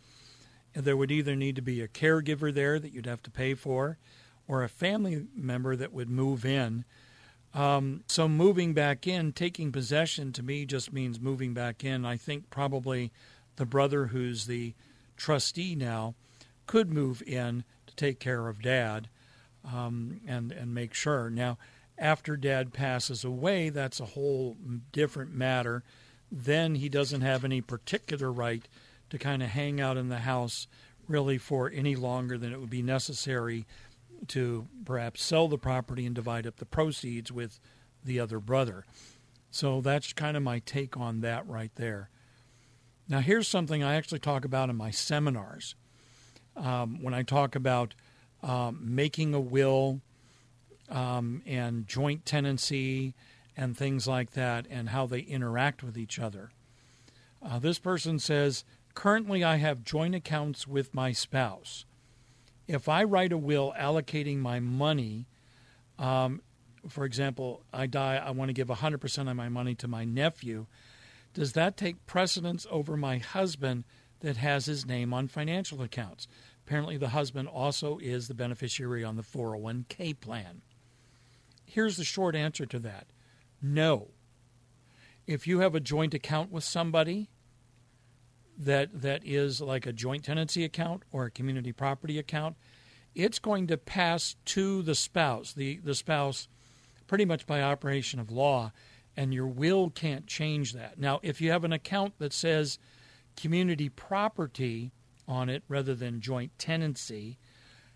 And 0.74 0.86
there 0.86 0.98
would 0.98 1.12
either 1.12 1.36
need 1.36 1.56
to 1.58 1.62
be 1.62 1.82
a 1.82 1.88
caregiver 1.88 2.52
there 2.54 2.80
that 2.80 2.94
you'd 2.94 3.06
have 3.06 3.22
to 3.24 3.32
pay 3.32 3.54
for 3.54 4.00
or 4.48 4.64
a 4.64 4.70
family 4.70 5.28
member 5.36 5.76
that 5.76 5.94
would 5.94 6.10
move 6.10 6.46
in 6.46 6.86
um, 7.54 8.04
so 8.08 8.28
moving 8.28 8.74
back 8.74 9.06
in, 9.06 9.32
taking 9.32 9.72
possession 9.72 10.32
to 10.34 10.44
me 10.44 10.66
just 10.66 10.92
means 10.92 11.20
moving 11.20 11.54
back 11.54 11.84
in. 11.84 12.06
I 12.06 12.18
think 12.18 12.50
probably 12.50 13.12
the 13.58 13.66
brother 13.66 14.08
who's 14.08 14.48
the 14.48 14.74
trustee 15.18 15.76
now 15.76 16.16
could 16.66 16.92
move 16.92 17.22
in 17.24 17.63
to 17.88 17.96
take 17.96 18.20
care 18.20 18.48
of 18.48 18.62
dad 18.62 19.08
um, 19.72 20.20
and 20.28 20.52
and 20.52 20.74
make 20.74 20.94
sure. 20.94 21.30
Now, 21.30 21.58
after 21.98 22.36
dad 22.36 22.74
passes 22.74 23.24
away, 23.24 23.70
that's 23.70 24.00
a 24.00 24.06
whole 24.06 24.58
different 24.91 25.34
matter. 25.34 25.84
Then 26.32 26.76
he 26.76 26.89
doesn't 26.89 27.22
have 27.22 27.45
any 27.45 27.62
particular 27.62 28.32
right 28.32 28.68
to 29.12 29.20
kind 29.20 29.43
of 29.43 29.49
hang 29.49 29.80
out 29.80 29.97
in 29.97 30.10
the 30.10 30.20
house 30.20 30.68
really 31.08 31.38
for 31.38 31.70
any 31.70 31.95
longer 31.95 32.38
than 32.38 32.51
it 32.51 32.60
would 32.60 32.70
be 32.70 32.82
necessary 32.82 33.66
to 34.30 34.67
perhaps 34.86 35.24
sell 35.24 35.47
the 35.47 35.57
property 35.57 36.05
and 36.05 36.15
divide 36.15 36.47
up 36.47 36.57
the 36.57 36.65
proceeds 36.65 37.32
with 37.32 37.59
the 38.03 38.19
other 38.19 38.39
brother. 38.39 38.86
So 39.51 39.82
that's 39.82 40.13
kind 40.13 40.36
of 40.36 40.43
my 40.43 40.59
take 40.59 40.97
on 40.97 41.21
that 41.21 41.47
right 41.47 41.71
there. 41.76 42.09
Now, 43.07 43.19
here's 43.19 43.47
something 43.47 43.84
I 43.84 43.95
actually 43.95 44.19
talk 44.19 44.45
about 44.45 44.69
in 44.69 44.76
my 44.76 44.91
seminars. 44.91 45.76
Um, 46.55 47.01
when 47.01 47.13
I 47.13 47.24
talk 47.24 47.55
about 47.55 47.95
um, 48.41 48.80
making 48.82 49.34
a 49.34 49.39
will 49.39 50.01
um, 50.89 51.41
and 51.45 51.88
joint 51.88 52.26
tenancy 52.26 53.15
and 53.55 53.78
things 53.78 54.07
like 54.07 54.32
that 54.32 54.65
and 54.69 54.89
how 54.89 55.05
they 55.05 55.19
interact 55.19 55.84
with 55.84 55.97
each 55.97 56.19
other. 56.19 56.51
Uh, 57.41 57.59
this 57.59 57.80
person 57.80 58.19
says, 58.19 58.63
Currently, 58.93 59.43
I 59.43 59.55
have 59.57 59.84
joint 59.84 60.13
accounts 60.13 60.67
with 60.67 60.93
my 60.93 61.11
spouse. 61.11 61.86
If 62.68 62.88
I 62.88 63.03
write 63.03 63.32
a 63.32 63.38
will 63.38 63.74
allocating 63.78 64.38
my 64.38 64.59
money, 64.59 65.28
um, 65.99 66.41
for 66.88 67.05
example, 67.05 67.64
I 67.74 67.88
die, 67.88 68.16
I 68.16 68.32
want 68.32 68.49
to 68.49 68.53
give 68.53 68.68
100% 68.68 69.30
of 69.30 69.36
my 69.36 69.49
money 69.49 69.76
to 69.76 69.88
my 69.88 70.05
nephew, 70.05 70.68
does 71.34 71.53
that 71.53 71.78
take 71.78 72.05
precedence 72.05 72.66
over 72.70 72.95
my 72.95 73.18
husband 73.18 73.84
that 74.20 74.38
has 74.38 74.66
his 74.66 74.86
name 74.86 75.14
on 75.14 75.28
financial 75.28 75.82
accounts? 75.82 76.28
Apparently, 76.66 76.97
the 76.97 77.09
husband 77.09 77.47
also 77.47 77.97
is 77.99 78.28
the 78.28 78.34
beneficiary 78.34 79.03
on 79.03 79.18
the 79.18 79.24
401k 79.24 80.20
plan. 80.20 80.61
Here's 81.66 81.97
the 81.97 82.03
short 82.03 82.36
answer 82.36 82.66
to 82.66 82.80
that 82.80 83.07
no. 83.61 84.09
If 85.26 85.47
you 85.47 85.59
have 85.59 85.74
a 85.74 85.80
joint 85.80 86.14
account 86.14 86.51
with 86.51 86.66
somebody 86.66 87.30
that 88.58 89.01
that 89.01 89.22
is 89.26 89.62
like 89.62 89.86
a 89.86 89.93
joint 89.93 90.26
tenancy 90.26 90.64
account 90.64 91.04
or 91.12 91.26
a 91.26 91.32
community 91.32 91.72
property 91.72 92.20
account, 92.20 92.56
it's 93.16 93.39
going 93.39 93.68
to 93.68 93.78
pass 93.78 94.36
to 94.45 94.82
the 94.82 94.95
spouse. 94.95 95.54
The 95.54 95.78
the 95.78 95.95
spouse 95.95 96.47
pretty 97.08 97.26
much 97.26 97.45
by 97.45 97.62
operation 97.62 98.20
of 98.20 98.32
law 98.32 98.72
and 99.16 99.34
your 99.34 99.47
will 99.47 99.89
can't 99.89 100.28
change 100.28 100.74
that. 100.74 100.97
Now, 100.97 101.20
if 101.22 101.41
you 101.41 101.51
have 101.51 101.64
an 101.64 101.74
account 101.74 102.18
that 102.20 102.34
says 102.34 102.80
community 103.36 103.89
property 103.89 104.91
on 105.28 105.49
it 105.49 105.64
rather 105.68 105.95
than 105.95 106.22
joint 106.22 106.51
tenancy 106.58 107.38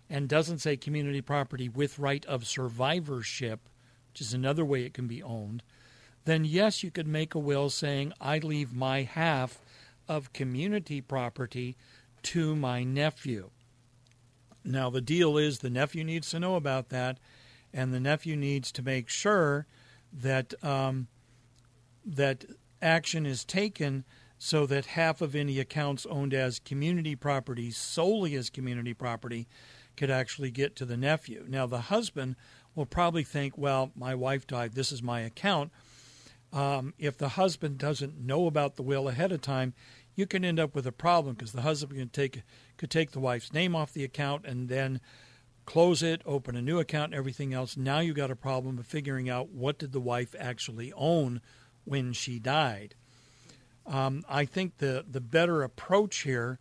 and 0.08 0.28
doesn't 0.28 0.58
say 0.58 0.76
community 0.76 1.20
property 1.20 1.68
with 1.68 1.98
right 1.98 2.24
of 2.26 2.46
survivorship, 2.46 3.68
which 4.12 4.20
is 4.20 4.32
another 4.32 4.64
way 4.64 4.84
it 4.84 4.94
can 4.94 5.06
be 5.06 5.22
owned, 5.22 5.62
then 6.24 6.44
yes, 6.44 6.82
you 6.82 6.90
could 6.90 7.06
make 7.06 7.34
a 7.34 7.38
will 7.38 7.70
saying, 7.70 8.12
I 8.20 8.38
leave 8.38 8.72
my 8.72 9.02
half 9.02 9.60
of 10.08 10.32
community 10.32 11.00
property 11.00 11.76
to 12.22 12.56
my 12.56 12.82
nephew. 12.82 13.50
Now, 14.64 14.90
the 14.90 15.00
deal 15.00 15.38
is 15.38 15.58
the 15.58 15.70
nephew 15.70 16.04
needs 16.04 16.30
to 16.30 16.40
know 16.40 16.56
about 16.56 16.88
that, 16.90 17.18
and 17.72 17.92
the 17.92 18.00
nephew 18.00 18.36
needs 18.36 18.72
to 18.72 18.82
make 18.82 19.08
sure 19.08 19.66
that 20.12 20.52
um, 20.64 21.08
that 22.04 22.44
action 22.80 23.26
is 23.26 23.44
taken 23.44 24.04
so 24.38 24.66
that 24.66 24.86
half 24.86 25.20
of 25.20 25.34
any 25.34 25.58
accounts 25.58 26.06
owned 26.06 26.32
as 26.32 26.60
community 26.60 27.16
property, 27.16 27.70
solely 27.70 28.34
as 28.34 28.50
community 28.50 28.94
property, 28.94 29.48
could 29.96 30.10
actually 30.10 30.50
get 30.50 30.76
to 30.76 30.84
the 30.84 30.96
nephew. 30.96 31.44
Now, 31.48 31.66
the 31.66 31.82
husband 31.82 32.36
will 32.74 32.86
probably 32.86 33.24
think, 33.24 33.58
well, 33.58 33.90
my 33.96 34.14
wife 34.14 34.46
died, 34.46 34.74
this 34.74 34.92
is 34.92 35.02
my 35.02 35.20
account. 35.20 35.72
Um, 36.52 36.94
if 36.98 37.16
the 37.16 37.30
husband 37.30 37.78
doesn't 37.78 38.18
know 38.18 38.46
about 38.46 38.76
the 38.76 38.82
will 38.82 39.08
ahead 39.08 39.32
of 39.32 39.42
time, 39.42 39.74
you 40.14 40.26
can 40.26 40.44
end 40.44 40.58
up 40.58 40.74
with 40.74 40.86
a 40.86 40.92
problem 40.92 41.34
because 41.34 41.52
the 41.52 41.62
husband 41.62 41.98
can 41.98 42.08
take 42.08 42.42
could 42.76 42.90
take 42.90 43.12
the 43.12 43.20
wife's 43.20 43.52
name 43.52 43.76
off 43.76 43.92
the 43.92 44.04
account 44.04 44.46
and 44.46 44.68
then 44.68 45.00
close 45.66 46.02
it, 46.02 46.22
open 46.24 46.56
a 46.56 46.62
new 46.62 46.78
account, 46.78 47.12
and 47.12 47.18
everything 47.18 47.52
else. 47.52 47.76
Now 47.76 48.00
you've 48.00 48.16
got 48.16 48.30
a 48.30 48.36
problem 48.36 48.78
of 48.78 48.86
figuring 48.86 49.28
out 49.28 49.50
what 49.50 49.78
did 49.78 49.92
the 49.92 50.00
wife 50.00 50.34
actually 50.38 50.92
own 50.94 51.42
when 51.84 52.14
she 52.14 52.38
died. 52.38 52.94
Um, 53.86 54.22
I 54.28 54.46
think 54.46 54.78
the, 54.78 55.04
the 55.08 55.20
better 55.20 55.62
approach 55.62 56.20
here 56.20 56.58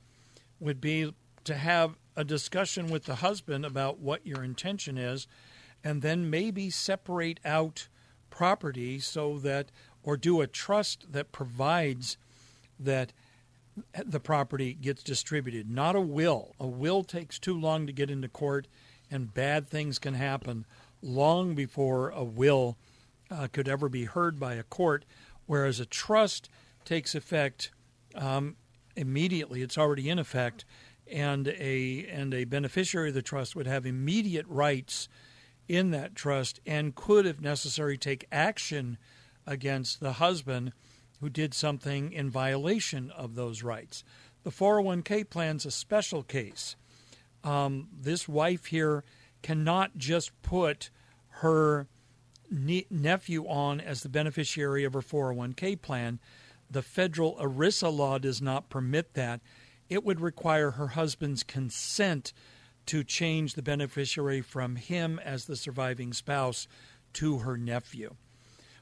would 0.59 0.81
be 0.81 1.13
to 1.45 1.55
have 1.55 1.95
a 2.17 2.25
discussion 2.25 2.87
with 2.87 3.05
the 3.05 3.15
husband 3.15 3.65
about 3.65 3.99
what 3.99 4.27
your 4.27 4.43
intention 4.43 4.97
is, 4.97 5.25
and 5.83 6.01
then 6.01 6.29
maybe 6.29 6.69
separate 6.69 7.39
out 7.45 7.87
property 8.37 8.99
so 8.99 9.39
that, 9.39 9.71
or 10.03 10.15
do 10.15 10.41
a 10.41 10.47
trust 10.47 11.11
that 11.11 11.31
provides 11.31 12.17
that 12.79 13.11
the 14.05 14.19
property 14.19 14.75
gets 14.75 15.01
distributed, 15.01 15.67
not 15.67 15.95
a 15.95 16.01
will. 16.01 16.53
A 16.59 16.67
will 16.67 17.03
takes 17.03 17.39
too 17.39 17.59
long 17.59 17.87
to 17.87 17.93
get 17.93 18.11
into 18.11 18.27
court, 18.27 18.67
and 19.09 19.33
bad 19.33 19.67
things 19.67 19.97
can 19.97 20.13
happen 20.13 20.67
long 21.01 21.55
before 21.55 22.09
a 22.11 22.23
will 22.23 22.77
uh, 23.31 23.47
could 23.51 23.67
ever 23.67 23.89
be 23.89 24.05
heard 24.05 24.39
by 24.39 24.53
a 24.53 24.63
court 24.63 25.03
whereas 25.47 25.79
a 25.79 25.85
trust 25.85 26.47
takes 26.85 27.15
effect 27.15 27.71
um, 28.13 28.55
immediately; 28.95 29.63
it's 29.63 29.77
already 29.77 30.09
in 30.09 30.19
effect, 30.19 30.63
and 31.11 31.47
a 31.47 32.05
and 32.11 32.35
a 32.35 32.43
beneficiary 32.43 33.09
of 33.09 33.15
the 33.15 33.21
trust 33.23 33.55
would 33.55 33.67
have 33.67 33.85
immediate 33.85 34.45
rights 34.47 35.09
in 35.67 35.91
that 35.91 36.15
trust 36.15 36.59
and 36.65 36.95
could, 36.95 37.25
if 37.25 37.41
necessary, 37.41 37.97
take 37.97 38.27
action 38.31 38.97
against 39.45 39.99
the 39.99 40.13
husband 40.13 40.73
who 41.19 41.29
did 41.29 41.53
something 41.53 42.11
in 42.11 42.29
violation 42.29 43.11
of 43.11 43.35
those 43.35 43.63
rights. 43.63 44.03
The 44.43 44.51
401k 44.51 45.29
plan's 45.29 45.65
a 45.65 45.71
special 45.71 46.23
case. 46.23 46.75
Um, 47.43 47.89
this 47.91 48.27
wife 48.27 48.65
here 48.65 49.03
cannot 49.41 49.97
just 49.97 50.39
put 50.41 50.89
her 51.41 51.87
nephew 52.49 53.45
on 53.47 53.81
as 53.81 54.01
the 54.01 54.09
beneficiary 54.09 54.83
of 54.83 54.93
her 54.93 55.01
401k 55.01 55.81
plan. 55.81 56.19
The 56.69 56.81
federal 56.81 57.35
ERISA 57.37 57.95
law 57.95 58.17
does 58.17 58.41
not 58.41 58.69
permit 58.69 59.13
that. 59.13 59.41
It 59.89 60.03
would 60.03 60.19
require 60.19 60.71
her 60.71 60.89
husband's 60.89 61.43
consent 61.43 62.33
to 62.87 63.03
change 63.03 63.53
the 63.53 63.61
beneficiary 63.61 64.41
from 64.41 64.75
him 64.75 65.19
as 65.19 65.45
the 65.45 65.55
surviving 65.55 66.13
spouse 66.13 66.67
to 67.13 67.39
her 67.39 67.57
nephew. 67.57 68.15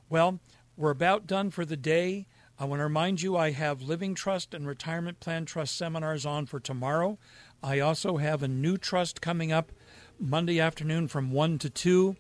Well, 0.10 0.40
we're 0.78 0.92
about 0.92 1.28
done 1.28 1.52
for 1.52 1.66
the 1.66 1.78
day. 1.78 2.28
I 2.58 2.66
want 2.66 2.80
to 2.80 2.84
remind 2.84 3.22
you 3.22 3.36
I 3.36 3.52
have 3.52 3.82
Living 3.82 4.16
Trust 4.16 4.54
and 4.54 4.66
Retirement 4.66 5.20
Plan 5.20 5.46
Trust 5.46 5.78
seminars 5.78 6.26
on 6.26 6.46
for 6.46 6.60
tomorrow. 6.60 7.18
I 7.62 7.80
also 7.80 8.18
have 8.18 8.44
a 8.44 8.48
new 8.48 8.78
trust 8.78 9.22
coming 9.22 9.52
up 9.52 9.72
Monday 10.20 10.60
afternoon 10.60 11.08
from 11.08 11.32
1 11.32 11.60
to 11.60 11.70
2. 11.70 12.16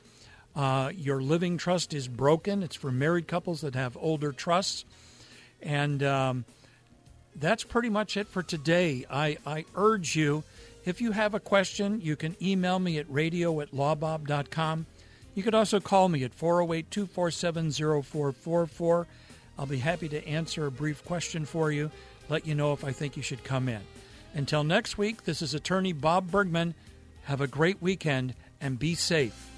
Uh, 0.56 0.92
your 0.96 1.22
living 1.22 1.58
trust 1.58 1.94
is 1.94 2.08
broken. 2.08 2.64
It's 2.64 2.76
for 2.76 2.92
married 2.92 3.28
couples 3.28 3.62
that 3.62 3.76
have 3.76 3.98
older 3.98 4.32
trusts. 4.32 4.86
And 5.62 6.02
um, 6.04 6.46
that's 7.36 7.64
pretty 7.64 7.90
much 7.90 8.18
it 8.18 8.28
for 8.28 8.42
today. 8.42 9.06
I, 9.10 9.38
I 9.46 9.66
urge 9.76 10.16
you, 10.16 10.44
if 10.86 11.02
you 11.02 11.12
have 11.12 11.34
a 11.34 11.40
question, 11.40 12.00
you 12.02 12.16
can 12.16 12.36
email 12.42 12.80
me 12.80 12.98
at 13.00 13.10
radio 13.10 13.60
at 13.62 13.72
lawbob.com. 13.72 14.86
You 15.34 15.44
could 15.44 15.56
also 15.56 15.80
call 15.80 16.08
me 16.08 16.24
at 16.24 16.34
408 16.34 16.90
247 16.92 17.72
0444. 17.72 19.08
I'll 19.58 19.66
be 19.66 19.80
happy 19.80 20.08
to 20.10 20.28
answer 20.28 20.66
a 20.66 20.72
brief 20.72 21.04
question 21.04 21.46
for 21.46 21.72
you, 21.72 21.92
let 22.30 22.46
you 22.46 22.56
know 22.56 22.74
if 22.74 22.84
I 22.84 22.92
think 22.92 23.18
you 23.18 23.24
should 23.24 23.44
come 23.44 23.68
in. 23.68 23.82
Until 24.34 24.64
next 24.64 24.98
week, 24.98 25.24
this 25.24 25.42
is 25.42 25.54
attorney 25.54 25.94
Bob 25.94 26.30
Bergman. 26.30 26.76
Have 27.24 27.42
a 27.42 27.48
great 27.48 27.82
weekend 27.82 28.36
and 28.62 28.78
be 28.78 28.96
safe. 28.96 29.50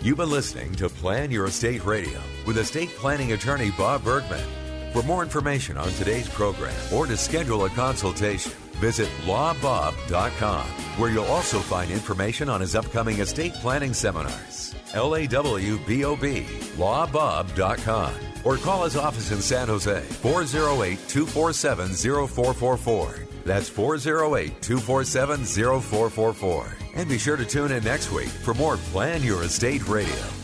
You've 0.00 0.18
been 0.18 0.30
listening 0.30 0.74
to 0.76 0.88
Plan 0.88 1.30
Your 1.30 1.46
Estate 1.46 1.84
Radio 1.84 2.20
with 2.46 2.58
estate 2.58 2.90
planning 2.90 3.32
attorney 3.32 3.70
Bob 3.76 4.04
Bergman. 4.04 4.44
For 4.92 5.02
more 5.02 5.22
information 5.22 5.76
on 5.76 5.88
today's 5.92 6.28
program 6.28 6.74
or 6.92 7.06
to 7.06 7.16
schedule 7.16 7.64
a 7.64 7.70
consultation, 7.70 8.52
visit 8.84 9.08
lawbob.com, 9.24 10.66
where 10.98 11.10
you'll 11.10 11.24
also 11.24 11.58
find 11.58 11.90
information 11.90 12.50
on 12.50 12.60
his 12.60 12.76
upcoming 12.76 13.20
estate 13.20 13.54
planning 13.54 13.94
seminars. 13.94 14.74
L 14.92 15.16
A 15.16 15.26
W 15.26 15.78
B 15.86 16.04
O 16.04 16.14
B, 16.14 16.42
lawbob.com, 16.76 18.14
or 18.44 18.58
call 18.58 18.84
his 18.84 18.96
office 18.96 19.30
in 19.32 19.40
San 19.40 19.68
Jose, 19.68 20.02
408 20.02 20.98
247 21.08 21.94
0444. 22.28 23.26
That's 23.46 23.70
408 23.70 24.60
247 24.60 25.44
0444. 25.44 26.76
And 26.94 27.08
be 27.08 27.18
sure 27.18 27.36
to 27.36 27.46
tune 27.46 27.72
in 27.72 27.82
next 27.84 28.12
week 28.12 28.28
for 28.28 28.52
more 28.52 28.76
Plan 28.92 29.22
Your 29.22 29.44
Estate 29.44 29.88
Radio. 29.88 30.43